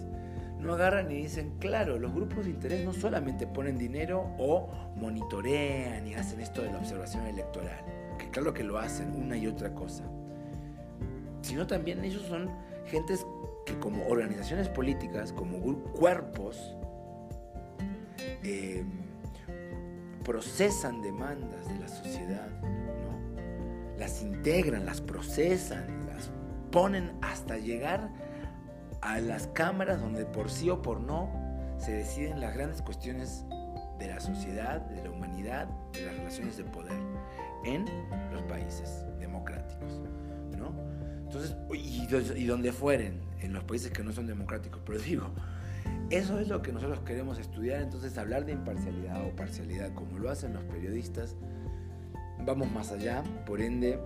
no 0.60 0.74
agarran 0.74 1.12
y 1.12 1.16
dicen, 1.16 1.54
claro, 1.60 2.00
los 2.00 2.14
grupos 2.14 2.46
de 2.46 2.52
interés 2.52 2.84
no 2.84 2.94
solamente 2.94 3.46
ponen 3.46 3.78
dinero 3.78 4.32
o 4.38 4.70
monitorean 4.96 6.08
y 6.08 6.16
hacen 6.16 6.42
esto 6.42 6.62
de 6.62 6.72
la 6.72 6.80
observación 6.80 7.26
electoral, 7.28 7.84
que 8.18 8.30
claro 8.30 8.54
que 8.54 8.64
lo 8.64 8.80
hacen 8.80 9.16
una 9.16 9.38
y 9.38 9.48
otra 9.48 9.74
cosa, 9.74 10.04
sino 11.42 11.68
también 11.68 12.04
ellos 12.04 12.24
son 12.24 12.50
gentes 12.88 13.26
que 13.66 13.78
como 13.80 14.08
organizaciones 14.08 14.70
políticas, 14.70 15.32
como 15.34 15.60
cuerpos, 15.92 16.76
eh, 18.44 18.84
procesan 20.24 21.02
demandas 21.02 21.68
de 21.68 21.80
la 21.80 21.88
sociedad, 21.88 22.50
¿no? 22.62 24.00
las 24.00 24.22
integran, 24.22 24.86
las 24.86 25.02
procesan, 25.02 26.08
las 26.08 26.32
ponen 26.72 27.12
hasta 27.22 27.58
llegar 27.58 28.10
a 29.02 29.20
las 29.20 29.48
cámaras 29.48 30.02
donde 30.02 30.26
por 30.26 30.50
sí 30.50 30.70
o 30.70 30.82
por 30.82 31.00
no 31.00 31.30
se 31.78 31.94
deciden 31.94 32.40
las 32.42 32.56
grandes 32.56 32.82
cuestiones 32.82 33.46
de 34.00 34.08
la 34.08 34.20
sociedad, 34.20 34.82
de 34.82 35.04
la 35.04 35.12
humanidad, 35.12 35.68
de 35.94 36.06
las 36.06 36.16
relaciones 36.18 36.58
de 36.58 36.64
poder 36.64 37.00
en 37.66 37.86
los 38.32 38.42
países 38.44 39.06
democráticos. 39.20 40.02
¿no? 40.58 40.74
Entonces, 41.24 41.56
y, 41.74 42.08
y 42.36 42.46
donde 42.46 42.72
fueren, 42.72 43.28
en 43.42 43.54
los 43.54 43.64
países 43.64 43.92
que 43.92 44.04
no 44.04 44.12
son 44.12 44.28
democráticos. 44.28 44.82
Pero 44.86 45.00
digo, 45.04 45.30
eso 46.10 46.40
es 46.40 46.48
lo 46.48 46.62
que 46.62 46.72
nosotros 46.72 47.02
queremos 47.02 47.40
estudiar, 47.40 47.82
entonces 47.82 48.18
hablar 48.18 48.46
de 48.46 48.54
imparcialidad 48.54 49.26
o 49.26 49.36
parcialidad, 49.36 49.94
como 49.94 50.20
lo 50.20 50.30
hacen 50.30 50.54
los 50.54 50.64
periodistas, 50.64 51.36
vamos 52.46 52.72
más 52.72 52.92
allá, 52.92 53.24
por 53.46 53.62
ende, 53.62 54.00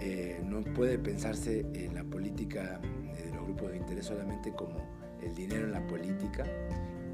eh, 0.00 0.40
no 0.44 0.62
puede 0.62 0.98
pensarse 0.98 1.66
en 1.74 1.94
la 1.94 2.04
política 2.04 2.80
grupos 3.44 3.70
de 3.70 3.78
interés 3.78 4.06
solamente 4.06 4.52
como 4.52 4.76
el 5.22 5.34
dinero 5.34 5.64
en 5.64 5.72
la 5.72 5.86
política 5.86 6.44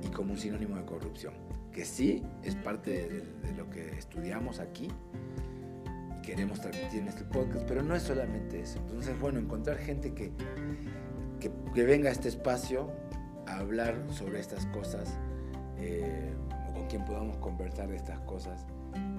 y 0.02 0.08
como 0.08 0.32
un 0.32 0.38
sinónimo 0.38 0.76
de 0.76 0.84
corrupción, 0.84 1.34
que 1.72 1.84
sí 1.84 2.22
es 2.42 2.54
parte 2.54 3.08
de, 3.08 3.52
lo 3.52 3.68
que 3.68 3.90
estudiamos 3.98 4.58
aquí 4.58 4.88
y 6.18 6.22
queremos 6.22 6.60
transmitir 6.60 7.00
en 7.00 7.08
este 7.08 7.24
podcast, 7.24 7.64
pero 7.66 7.82
no 7.82 7.94
es 7.94 8.02
solamente 8.02 8.60
eso. 8.60 8.78
Entonces, 8.78 9.18
bueno, 9.20 9.38
encontrar 9.38 9.76
gente 9.78 10.14
que 10.14 10.32
que, 11.40 11.84
venga 11.84 12.10
a 12.10 12.12
este 12.12 12.28
espacio 12.28 12.92
a 13.46 13.58
hablar 13.58 13.96
sobre 14.10 14.38
estas 14.38 14.66
cosas 14.66 15.18
eh, 15.78 16.34
o 16.68 16.74
con 16.74 16.86
quien 16.86 17.04
podamos 17.04 17.38
conversar 17.38 17.88
de 17.88 17.96
estas 17.96 18.20
cosas 18.20 18.66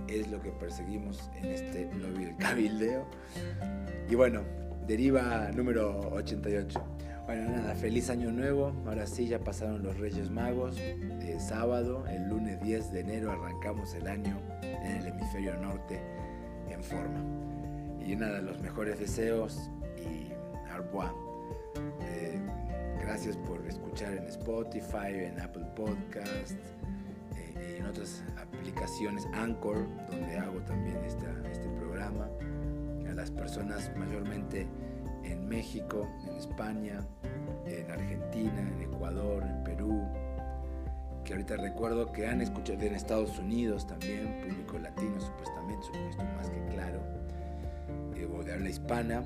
es 0.07 0.29
lo 0.29 0.41
que 0.41 0.51
perseguimos 0.51 1.29
en 1.35 1.45
este 1.45 1.89
lobby 1.95 2.25
del 2.25 2.37
cabildeo. 2.37 3.05
Y 4.09 4.15
bueno, 4.15 4.41
deriva 4.85 5.49
número 5.53 5.99
88. 6.13 6.83
Bueno, 7.31 7.49
nada, 7.49 7.75
feliz 7.75 8.09
año 8.09 8.29
nuevo. 8.29 8.73
Ahora 8.85 9.07
sí, 9.07 9.25
ya 9.25 9.39
pasaron 9.39 9.83
los 9.83 9.97
Reyes 9.97 10.29
Magos. 10.29 10.75
Eh, 10.77 11.37
sábado, 11.39 12.05
el 12.07 12.27
lunes 12.27 12.61
10 12.61 12.91
de 12.91 12.99
enero, 12.99 13.31
arrancamos 13.31 13.93
el 13.93 14.07
año 14.07 14.37
en 14.61 14.97
el 14.97 15.07
hemisferio 15.07 15.55
norte 15.55 16.01
en 16.69 16.83
forma. 16.83 17.23
Y 18.05 18.17
nada, 18.17 18.41
los 18.41 18.59
mejores 18.59 18.99
deseos 18.99 19.71
y 19.97 20.33
arbois. 20.69 21.09
Eh, 22.01 22.37
gracias 22.99 23.37
por 23.37 23.65
escuchar 23.65 24.11
en 24.11 24.25
Spotify, 24.25 25.13
en 25.13 25.39
Apple 25.39 25.67
Podcast 25.73 26.57
eh, 27.37 27.77
en 27.79 27.85
otras 27.85 28.25
aplicaciones, 28.41 29.25
Anchor, 29.31 29.87
donde 30.09 30.37
hago 30.37 30.59
también 30.63 30.97
esta, 31.05 31.33
este 31.49 31.69
programa. 31.79 32.27
A 33.09 33.13
las 33.13 33.31
personas 33.31 33.89
mayormente 33.95 34.67
en 35.31 35.47
México, 35.47 36.07
en 36.27 36.37
España, 36.37 36.99
en 37.65 37.89
Argentina, 37.91 38.59
en 38.59 38.81
Ecuador, 38.81 39.43
en 39.43 39.63
Perú, 39.63 40.01
que 41.23 41.33
ahorita 41.33 41.57
recuerdo 41.57 42.11
que 42.11 42.27
han 42.27 42.41
escuchado 42.41 42.81
en 42.81 42.95
Estados 42.95 43.37
Unidos 43.39 43.87
también, 43.87 44.41
público 44.41 44.79
latino 44.79 45.19
supuestamente, 45.19 45.85
supongo 45.85 46.09
esto 46.09 46.23
más 46.23 46.49
que 46.49 46.65
claro, 46.73 46.99
eh, 48.15 48.27
o 48.33 48.43
de 48.43 48.53
habla 48.53 48.69
hispana. 48.69 49.23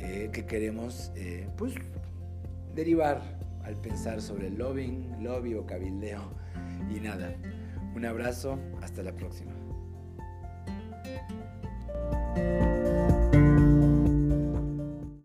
Eh, 0.00 0.30
que 0.32 0.46
queremos 0.46 1.10
eh, 1.16 1.48
pues, 1.56 1.74
derivar 2.74 3.20
al 3.64 3.74
pensar 3.76 4.22
sobre 4.22 4.46
el 4.46 4.56
lobbying, 4.56 5.24
lobby 5.24 5.54
o 5.54 5.66
cabildeo. 5.66 6.22
Y 6.94 7.00
nada, 7.00 7.34
un 7.96 8.04
abrazo, 8.04 8.58
hasta 8.80 9.02
la 9.02 9.12
próxima. 9.12 9.57